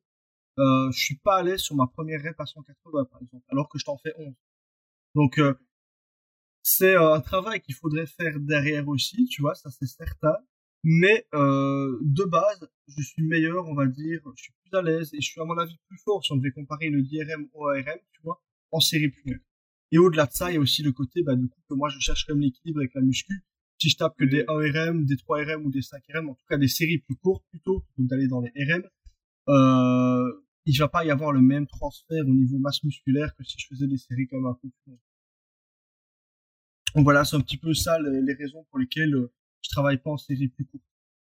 [0.58, 3.78] Euh, je suis pas l'aise sur ma première rep à 180 par exemple, alors que
[3.78, 4.34] je t'en fais 11.
[5.14, 5.54] Donc euh,
[6.62, 10.36] c'est euh, un travail qu'il faudrait faire derrière aussi, tu vois, ça c'est certain.
[10.84, 15.14] Mais euh, de base, je suis meilleur, on va dire, je suis plus à l'aise
[15.14, 17.68] et je suis à mon avis plus fort si on devait comparer le DRM au
[17.68, 19.42] ARM, tu vois, en série plus
[19.92, 21.90] et au-delà de ça, il y a aussi le côté, bah, du coup, que moi,
[21.90, 23.44] je cherche comme l'équilibre avec la muscu.
[23.78, 26.68] Si je tape que des 1RM, des 3RM ou des 5RM, en tout cas des
[26.68, 28.84] séries plus courtes plutôt, que d'aller dans les RM,
[29.48, 30.32] euh,
[30.64, 33.66] il va pas y avoir le même transfert au niveau masse musculaire que si je
[33.66, 34.92] faisais des séries comme un peu plus
[36.94, 39.30] Donc voilà, c'est un petit peu ça les, raisons pour lesquelles euh,
[39.62, 40.84] je travaille pas en série plus courte.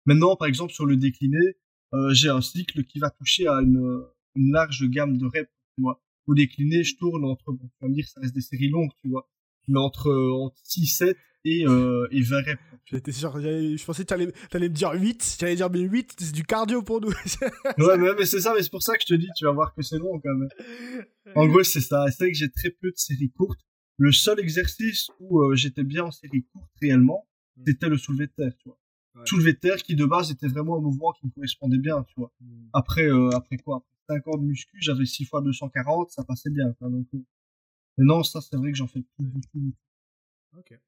[0.06, 1.56] Maintenant, par exemple, sur le décliné,
[1.94, 4.04] euh, j'ai un cycle qui va toucher à une,
[4.36, 7.88] une large gamme de reps, tu vois au décliné, je tourne entre, bon, tu vas
[7.88, 9.28] me dire, ça reste des séries longues, tu vois,
[9.68, 12.62] mais entre, euh, entre 6, 7 et, euh, et 20 reps.
[12.86, 16.32] J'étais sûr, je pensais que t'allais, allais me dire 8, j'allais dire, mais 8, c'est
[16.32, 17.08] du cardio pour nous.
[17.78, 19.52] ouais, mais, mais c'est ça, mais c'est pour ça que je te dis, tu vas
[19.52, 20.48] voir que c'est long, quand même.
[21.34, 22.06] En gros, c'est ça.
[22.10, 23.60] C'est vrai que j'ai très peu de séries courtes.
[23.96, 27.62] Le seul exercice où euh, j'étais bien en série courte réellement, Mm.
[27.66, 28.78] c'était le soulevé de terre, tu vois.
[29.14, 29.26] Ouais.
[29.26, 32.14] Soulevé de terre qui de base était vraiment un mouvement qui me correspondait bien, tu
[32.16, 32.32] vois.
[32.40, 32.66] Hmm.
[32.72, 33.76] Après, euh, après quoi?
[33.76, 36.72] Après 5 ans de muscu, j'avais 6 fois 240, ça passait bien.
[36.74, 37.18] Quoi, donc, euh,
[37.98, 39.74] mais non, ça c'est vrai que j'en fais plus du tout.
[40.58, 40.78] Ok,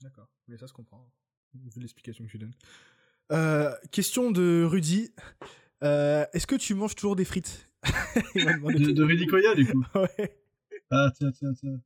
[0.00, 0.28] d'accord.
[0.48, 1.06] Mais ça se comprend.
[1.54, 2.54] Vu l'explication que tu donnes.
[3.30, 5.10] Euh, question de Rudy.
[5.82, 7.68] Euh, Est-ce que tu manges toujours des frites?
[8.34, 9.84] De, de Rudy Koya, du coup.
[9.94, 10.38] Ouais.
[10.90, 11.80] Ah, tiens, tiens, tiens.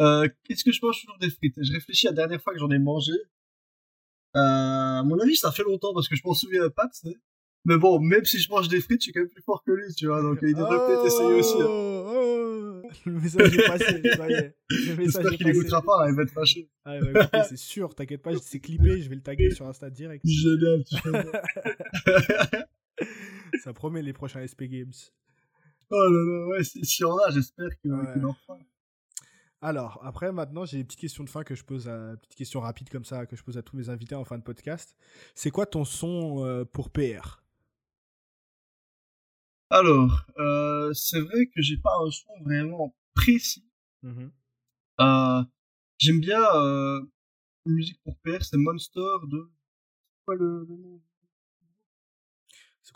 [0.00, 1.54] Euh, Qu'est-ce que je mange toujours des frites?
[1.62, 3.12] Je réfléchis à la dernière fois que j'en ai mangé.
[4.36, 7.16] Euh, à mon avis, ça fait longtemps parce que je m'en souviens pas, tu sais.
[7.66, 9.72] Mais bon, même si je mange des frites, je suis quand même plus fort que
[9.72, 10.20] lui, tu vois.
[10.22, 11.54] Donc, il devrait peut-être essayer aussi.
[11.60, 11.66] hein.
[11.66, 12.88] Oh, oh.
[13.06, 14.56] Le message est passé, ça y est.
[14.70, 16.70] Le message J'espère est qu'il pas, hein, il va être fâché.
[16.84, 19.66] Ah, il va écouter, c'est sûr, t'inquiète pas, c'est clippé, je vais le taguer sur
[19.66, 20.24] Insta direct.
[20.26, 20.96] Génial, tu.
[23.62, 24.92] Ça promet les prochains SP Games.
[25.90, 28.12] Oh là là, ouais, si- en a, j'espère qu'il Ouais.
[28.12, 28.58] qu'il en fera.
[29.60, 32.16] Alors, après, maintenant, j'ai des petites questions de fin que je pose à.
[32.20, 34.42] Petites questions rapides comme ça que je pose à tous mes invités en fin de
[34.42, 34.96] podcast.
[35.34, 37.42] C'est quoi ton son euh, pour PR
[39.70, 43.64] Alors, euh, c'est vrai que j'ai pas un son vraiment précis.
[44.02, 44.30] Mhm.
[45.00, 45.42] Euh,
[45.98, 47.00] J'aime bien euh,
[47.66, 49.50] une musique pour PR, c'est Monster de.
[50.16, 51.00] C'est quoi le, nom?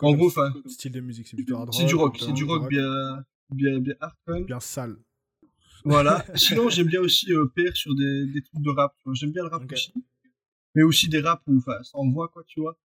[0.00, 1.26] En gros, style- enfin, style de musique?
[1.28, 4.96] C'est hard rock C'est du rock, c'est du rock bien, bien, bien hard bien sale.
[5.84, 6.24] Voilà.
[6.34, 8.94] Sinon, j'aime bien aussi euh, PR sur des, des trucs de rap.
[9.12, 9.72] J'aime bien le rap Ok.
[9.72, 9.92] aussi.
[10.74, 12.76] Mais aussi des raps où enfin, ça envoie, quoi, tu vois.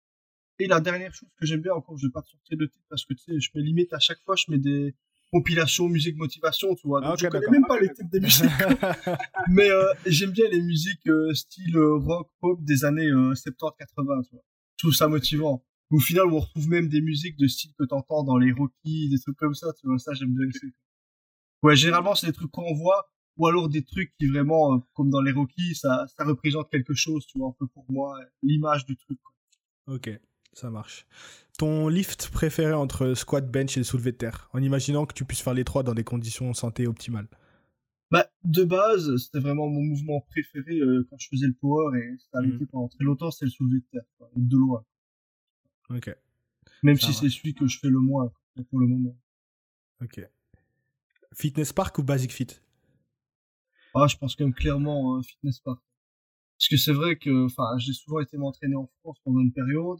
[0.59, 2.85] Et la dernière chose que j'aime bien, encore, je vais pas te sortir de titre
[2.89, 4.95] parce que tu sais, je mets limite à chaque fois, je mets des
[5.31, 7.01] compilations musique motivation, tu vois.
[7.01, 8.45] Donc Ah, ok, je connais même pas les titres des musiques.
[9.49, 14.25] Mais euh, j'aime bien les musiques euh, style euh, rock, pop des années euh, 70-80,
[14.25, 14.43] tu vois.
[14.77, 15.63] Je trouve ça motivant.
[15.89, 19.19] Au final, on retrouve même des musiques de style que t'entends dans les Rockies, des
[19.19, 19.99] trucs comme ça, tu vois.
[19.99, 20.73] Ça, j'aime bien aussi.
[21.61, 25.09] Ouais, généralement, c'est des trucs qu'on voit, ou alors des trucs qui vraiment, euh, comme
[25.09, 28.25] dans les Rockies, ça, ça représente quelque chose, tu vois, un peu pour moi, euh,
[28.41, 29.19] l'image du truc.
[29.21, 29.95] quoi.
[29.95, 30.19] ok,
[30.53, 31.05] ça marche.
[31.57, 34.49] Ton lift préféré entre squat, bench et le soulevé de terre?
[34.53, 37.27] En imaginant que tu puisses faire les trois dans des conditions santé optimales.
[38.11, 42.15] Bah, de base, c'était vraiment mon mouvement préféré euh, quand je faisais le power, et
[42.31, 42.55] ça a Mhm.
[42.55, 44.85] été pendant très longtemps, c'est le soulevé de terre, quoi, de loin.
[45.89, 46.15] Ok,
[46.83, 48.31] Même Ça si c'est celui que je fais le moins,
[48.69, 49.17] pour le moment.
[50.03, 50.27] ok.
[51.33, 52.59] Fitness Park ou Basic Fit?
[53.95, 55.79] Ah, je pense quand même clairement euh, fitness park.
[56.57, 57.47] Parce que c'est vrai que,
[57.77, 59.99] j'ai souvent été m'entraîner en France pendant une période.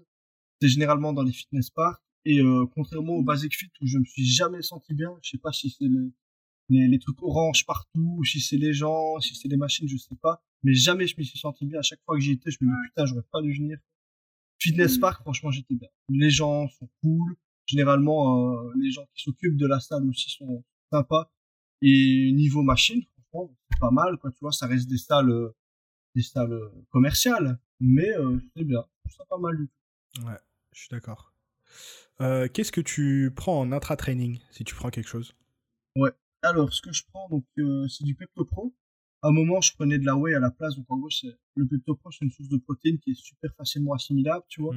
[0.63, 2.01] C'était généralement dans les fitness parks.
[2.23, 5.37] Et euh, contrairement au basic fit où je me suis jamais senti bien, je sais
[5.37, 6.09] pas si c'est les,
[6.69, 9.97] les, les trucs orange partout, ou si c'est les gens, si c'est les machines, je
[9.97, 10.41] sais pas.
[10.63, 11.79] Mais jamais je me suis senti bien.
[11.79, 13.77] À chaque fois que j'y étais, je me dis putain, j'aurais pas dû venir.
[14.57, 15.89] Fitness park, franchement, j'étais bien.
[16.07, 17.35] Les gens sont cool.
[17.65, 21.29] Généralement, euh, les gens qui s'occupent de la salle aussi sont sympas.
[21.81, 24.31] Et niveau machine, franchement, c'est pas mal, quoi.
[24.31, 25.53] Tu vois, ça reste des salles, euh,
[26.15, 26.57] des salles
[26.89, 27.59] commerciales.
[27.81, 28.85] Mais euh, c'est bien.
[29.03, 30.25] Je trouve ça pas mal du tout.
[30.25, 30.37] Ouais,
[30.73, 31.33] je suis d'accord.
[32.21, 35.35] Euh, Qu'est-ce que tu prends en intra-training si tu prends quelque chose?
[36.45, 38.75] Alors, ce que je prends, donc, euh, c'est du Pepto Pro.
[39.21, 40.75] À un moment, je prenais de la whey à la place.
[40.75, 41.07] Donc, en gros,
[41.55, 44.75] le Pepto Pro, c'est une source de protéines qui est super facilement assimilable, tu vois.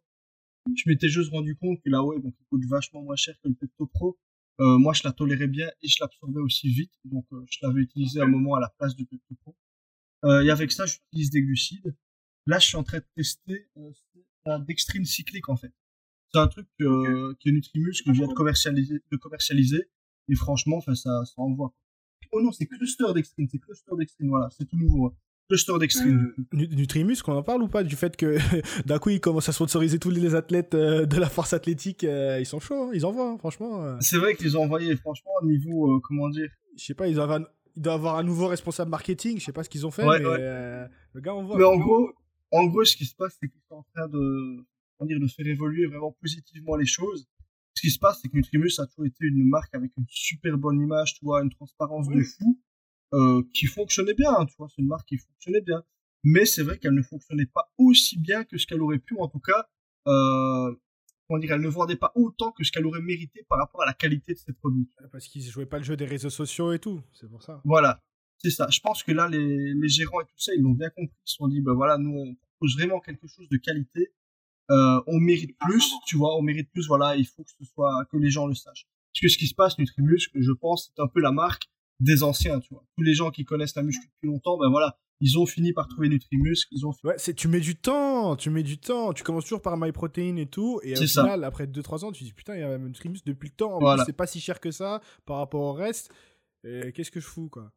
[0.77, 3.55] Je m'étais juste rendu compte que la whey, donc, coûte vachement moins cher que le
[3.55, 4.17] Pepto Pro.
[4.61, 6.93] Euh, moi, je la tolérais bien et je l'absorbais aussi vite.
[7.05, 9.57] Donc, je l'avais utilisé à un moment à la place du Pepto Pro.
[10.25, 11.97] Et avec ça, j'utilise des glucides.
[12.47, 13.69] Là, je suis en train de tester
[14.45, 15.73] la dextrine cyclique, en fait.
[16.33, 19.85] C'est un truc euh, qui est Nutrimus que je viens de commercialiser, de commercialiser.
[20.29, 21.73] Et franchement, ça, ça envoie.
[22.33, 25.07] Oh non, c'est Cluster Dextrine, c'est Cluster Dextrine, voilà, c'est tout nouveau.
[25.07, 25.13] hein.
[25.49, 26.45] Cluster coup.
[26.53, 28.37] Nu- Nutrimus, qu'on en parle ou pas du fait que
[28.87, 32.41] d'un coup ils commencent à sponsoriser tous les athlètes euh, de la force athlétique euh,
[32.41, 33.85] Ils sont chauds, hein, ils envoient, hein, franchement.
[33.85, 33.97] euh.
[34.01, 37.15] C'est vrai qu'ils ont envoyé, franchement, au niveau, euh, comment dire, Je sais pas, ils
[37.15, 37.47] doivent,
[37.77, 40.19] ils doivent avoir un nouveau responsable marketing, je sais pas ce qu'ils ont fait, Ouais,
[40.19, 40.37] mais ouais.
[40.41, 41.57] euh, le gars envoie.
[41.57, 42.11] Mais en gros,
[42.51, 44.67] en gros, ce qui se passe, c'est qu'ils sont en train de,
[45.05, 47.29] dire, de faire évoluer vraiment positivement les choses.
[47.75, 50.57] Ce qui se passe, c'est que Nutrimus a toujours été une marque avec une super
[50.57, 52.59] bonne image, tu vois, une transparence de fou,
[53.13, 55.83] euh, qui fonctionnait bien, hein, tu vois, c'est une marque qui fonctionnait bien.
[56.25, 59.29] Mais c'est vrai qu'elle ne fonctionnait pas aussi bien que ce qu'elle aurait pu, en
[59.29, 59.69] tout cas,
[60.09, 60.75] euh,
[61.29, 63.87] comment dire, elle ne vendait pas autant que ce qu'elle aurait mérité par rapport à
[63.87, 64.89] la qualité de ses produits.
[65.13, 67.61] Parce qu'ils jouaient pas le jeu des réseaux sociaux et tout, c'est pour ça.
[67.65, 68.03] Voilà,
[68.39, 68.67] c'est ça.
[68.71, 71.15] Je pense que là, les, les gérants et tout ça, ils l'ont bien compris.
[71.27, 74.13] Ils se sont dit, ben voilà, nous, on propose vraiment quelque chose de qualité.
[74.71, 78.05] Euh, on mérite plus, tu vois, on mérite plus, voilà, il faut que ce soit,
[78.11, 78.87] que les gens le sachent.
[79.13, 81.65] Parce que ce qui se passe, Nutrimus, je pense, c'est un peu la marque
[82.01, 82.85] des anciens, tu vois.
[82.97, 85.89] Tous les gens qui connaissent la muscu depuis longtemps, ben voilà, ils ont fini par
[85.89, 89.23] trouver Nutrimus, ils ont Ouais, c'est tu mets du temps, tu mets du temps, tu
[89.23, 91.23] commences toujours par MyProtein et tout, et au C'est ça.
[91.23, 93.77] final, après 2-3 ans, tu dis putain, il y a même Nutrimus depuis le temps,
[93.77, 94.03] en Voilà.
[94.03, 96.11] plus, c'est pas si cher que ça par rapport au reste,
[96.65, 97.73] et qu'est-ce que je fous quoi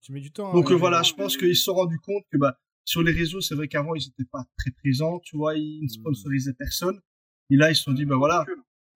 [0.00, 0.54] Tu mets du temps.
[0.54, 3.54] Donc voilà, je pense qu'ils se sont rendus compte que bah sur les réseaux, c'est
[3.54, 5.88] vrai qu'avant ils n'étaient pas très présents, tu vois, ils ne hmm.
[5.88, 7.00] sponsorisaient personne.
[7.50, 8.44] Et là, ils se sont dit bah voilà,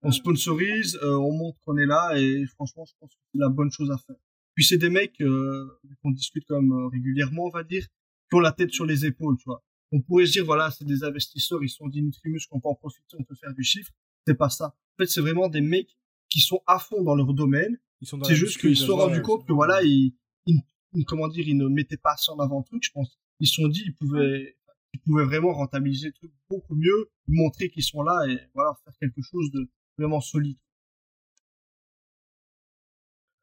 [0.01, 3.71] on sponsorise, on montre qu'on est là et franchement, je pense que c'est la bonne
[3.71, 4.15] chose à faire.
[4.55, 5.67] Puis c'est des mecs euh,
[6.01, 7.85] qu'on discute comme régulièrement, on va dire,
[8.29, 9.63] qui ont la tête sur les épaules, tu vois.
[9.91, 13.17] On pourrait se dire voilà, c'est des investisseurs, ils sont d'Initrimus, qu'on peut en profiter,
[13.19, 13.91] on peut faire du chiffre.
[14.25, 14.67] C'est pas ça.
[14.67, 15.95] En fait, c'est vraiment des mecs
[16.29, 17.77] qui sont à fond dans leur domaine.
[18.01, 20.15] C'est juste qu'ils se sont rendus compte que voilà, ils,
[20.45, 20.61] ils,
[21.05, 23.19] comment dire, ils ne mettaient pas ça en avant le truc, je pense.
[23.39, 24.55] Ils se sont dit, ils pouvaient,
[24.93, 28.93] ils pouvaient vraiment rentabiliser le truc beaucoup mieux, montrer qu'ils sont là et voilà, faire
[28.99, 30.57] quelque chose de vraiment solide.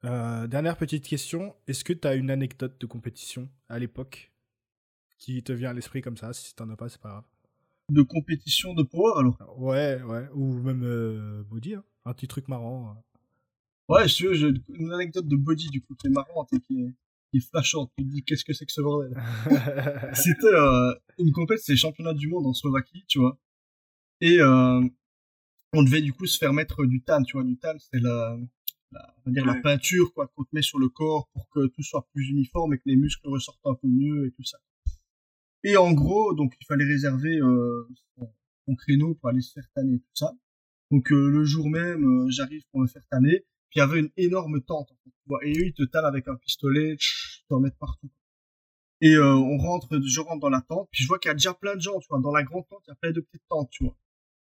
[0.05, 4.33] Euh, dernière petite question, est-ce que tu as une anecdote de compétition à l'époque
[5.19, 6.33] qui te vient à l'esprit comme ça?
[6.33, 7.25] Si t'en as pas, c'est pas grave.
[7.91, 9.59] De compétition de power alors?
[9.59, 11.85] Ouais, ouais, ou même euh, body, hein.
[12.05, 12.91] un petit truc marrant.
[12.91, 13.95] Euh.
[13.95, 16.95] Ouais, je j'ai une anecdote de body du coup qui est marrante et qui est,
[17.33, 17.91] qui est flashante.
[17.99, 19.21] Tu te dis qu'est-ce que c'est que ce bordel
[20.15, 23.37] C'était euh, une compétition, c'est les championnats du monde en Slovaquie, tu vois.
[24.21, 27.45] Et on devait du coup se faire mettre du tan, tu vois.
[27.45, 28.39] Du tan, c'est la,
[28.93, 31.67] la, on va dire la peinture quoi qu'on te met sur le corps pour que
[31.67, 34.59] tout soit plus uniforme et que les muscles ressortent un peu mieux et tout ça.
[35.65, 39.99] Et en gros, donc il fallait réserver euh, son, créneau pour aller se faire tanner
[39.99, 40.33] tout ça.
[40.91, 43.45] Donc euh, le jour même, euh, j'arrive pour me faire tanner.
[43.73, 44.91] Puis il y avait une énorme tente.
[45.43, 48.11] Et eux, ils te tannent avec un pistolet, ils t'en mettent partout.
[49.01, 51.35] Et euh, on rentre, je rentre dans la tente, puis je vois qu'il y a
[51.35, 52.21] déjà plein de gens, tu vois.
[52.21, 53.97] Dans la grande tente, il y a plein de petites tentes, tu vois.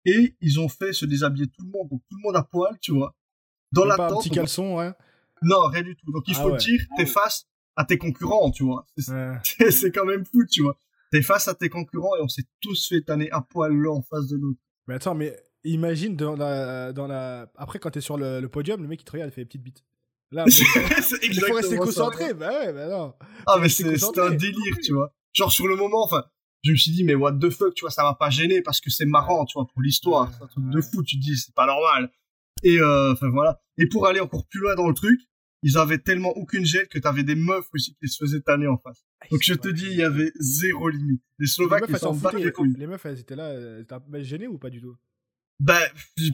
[0.05, 2.77] Et ils ont fait se déshabiller tout le monde, donc tout le monde à poil,
[2.81, 3.15] tu vois.
[3.71, 4.19] Dans la pas tente.
[4.19, 4.93] Un petit caleçon, ouais.
[5.43, 6.11] Non, rien du tout.
[6.11, 7.47] Donc il ah faut dire, t'es face
[7.77, 8.87] à tes concurrents, tu vois.
[9.71, 10.77] C'est quand même fou, tu vois.
[11.13, 14.03] T'es face à tes concurrents et on s'est tous fait tanner à poil l'un en
[14.03, 14.59] face de l'autre.
[14.89, 17.51] Mais attends, mais imagine dans la, dans la...
[17.57, 19.63] après quand t'es sur le, podium, le mec il te regarde, il fait des petites
[19.63, 19.85] bites.
[20.31, 20.45] Là,
[21.23, 22.33] il faut rester concentré.
[22.33, 23.15] Bah ouais, bah non.
[23.47, 25.15] Ah, mais c'est un délire, tu vois.
[25.35, 26.25] Genre sur le moment, enfin,
[26.65, 28.81] je me suis dit, mais what the fuck, tu vois, ça m'a pas gêné parce
[28.81, 30.33] que c'est marrant, tu vois, pour l'histoire.
[30.33, 32.11] C'est un truc de fou, tu te dis, c'est pas normal.
[32.63, 33.61] Et euh, enfin voilà.
[33.77, 35.21] Et pour aller encore plus loin dans le truc,
[35.63, 38.79] ils avaient tellement aucune gêne que t'avais des meufs aussi qui se faisaient tanner en
[38.79, 39.05] face.
[39.21, 41.23] Ah, Donc je te dis, il y avait zéro limite.
[41.39, 44.81] Les Slovaques, ils s'en les Les meufs, elles étaient là, t'as gêné ou pas du
[44.81, 44.97] tout?
[45.63, 45.81] Ben,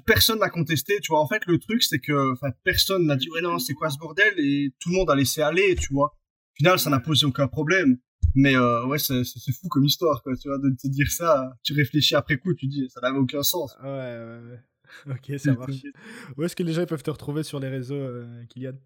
[0.07, 1.21] personne n'a contesté, tu vois.
[1.21, 3.99] En fait, le truc, c'est que, enfin, personne n'a dit, ouais, non, c'est quoi ce
[3.99, 4.33] bordel?
[4.39, 6.07] Et tout le monde a laissé aller, tu vois.
[6.07, 7.99] Au final, ça n'a posé aucun problème.
[8.35, 11.53] Mais, euh, ouais, c'est, fou comme histoire, quoi, tu vois, de te dire ça.
[11.63, 13.77] Tu réfléchis après coup, tu dis, ça n'avait aucun sens.
[13.83, 14.61] Ouais, ouais, ouais.
[15.13, 15.83] ok, ça marche.
[16.37, 18.79] Où est-ce que les gens peuvent te retrouver sur les réseaux, euh, Kylian?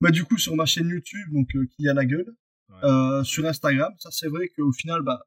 [0.00, 2.26] Bah, du coup, sur ma chaîne YouTube, donc euh, Kylian Hagel,
[2.82, 5.24] euh, sur Instagram, ça c'est vrai qu'au final, bah,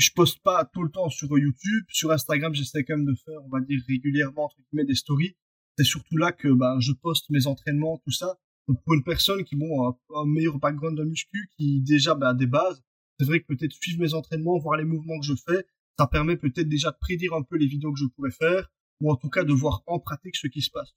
[0.00, 1.84] je poste pas tout le temps sur YouTube.
[1.88, 5.36] Sur Instagram, j'essaie quand même de faire, on va dire, régulièrement, entre guillemets, des stories.
[5.76, 8.38] C'est surtout là que bah, je poste mes entraînements, tout ça.
[8.66, 12.30] Donc pour une personne qui bon, a un meilleur background de muscu, qui déjà bah,
[12.30, 12.82] a des bases,
[13.18, 15.66] c'est vrai que peut-être suivre mes entraînements, voir les mouvements que je fais,
[15.98, 18.70] ça permet peut-être déjà de prédire un peu les vidéos que je pourrais faire,
[19.00, 20.94] ou en tout cas de voir en pratique ce qui se passe.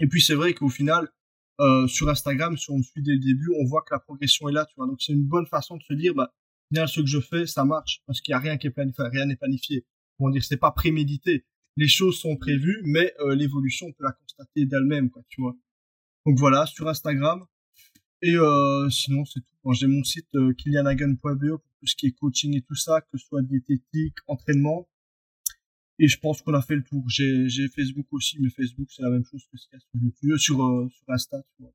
[0.00, 1.08] Et puis c'est vrai qu'au final,
[1.60, 4.48] euh, sur Instagram, si on me suit dès le début, on voit que la progression
[4.48, 4.86] est là, tu vois.
[4.86, 6.32] Donc c'est une bonne façon de se dire, bah,
[6.72, 9.04] bien ce que je fais, ça marche, parce qu'il y a rien qui est planifié,
[9.12, 9.84] rien n'est planifié.
[10.18, 11.44] On dire, c'est pas prémédité.
[11.76, 15.56] Les choses sont prévues, mais euh, l'évolution, on peut la constater d'elle-même, quoi, tu vois.
[16.26, 17.44] Donc voilà, sur Instagram.
[18.22, 19.72] Et euh, sinon, c'est tout.
[19.72, 21.30] J'ai mon site euh, pour
[21.80, 24.88] tout ce qui est coaching et tout ça, que ce soit diététique, entraînement.
[25.98, 27.04] Et je pense qu'on a fait le tour.
[27.08, 30.00] J'ai, Facebook aussi, mais Facebook, c'est la même chose que ce qu'il y a sur
[30.00, 31.72] YouTube, sur, euh, sur Insta, tu vois.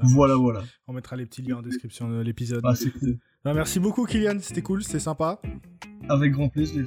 [0.00, 0.62] Voilà, voilà.
[0.86, 2.62] On mettra les petits liens en description de l'épisode.
[2.64, 3.18] Ah, c'est cool.
[3.44, 4.38] Bah, merci beaucoup, Kylian.
[4.40, 5.40] C'était cool, c'était sympa.
[6.08, 6.86] Avec grand plaisir.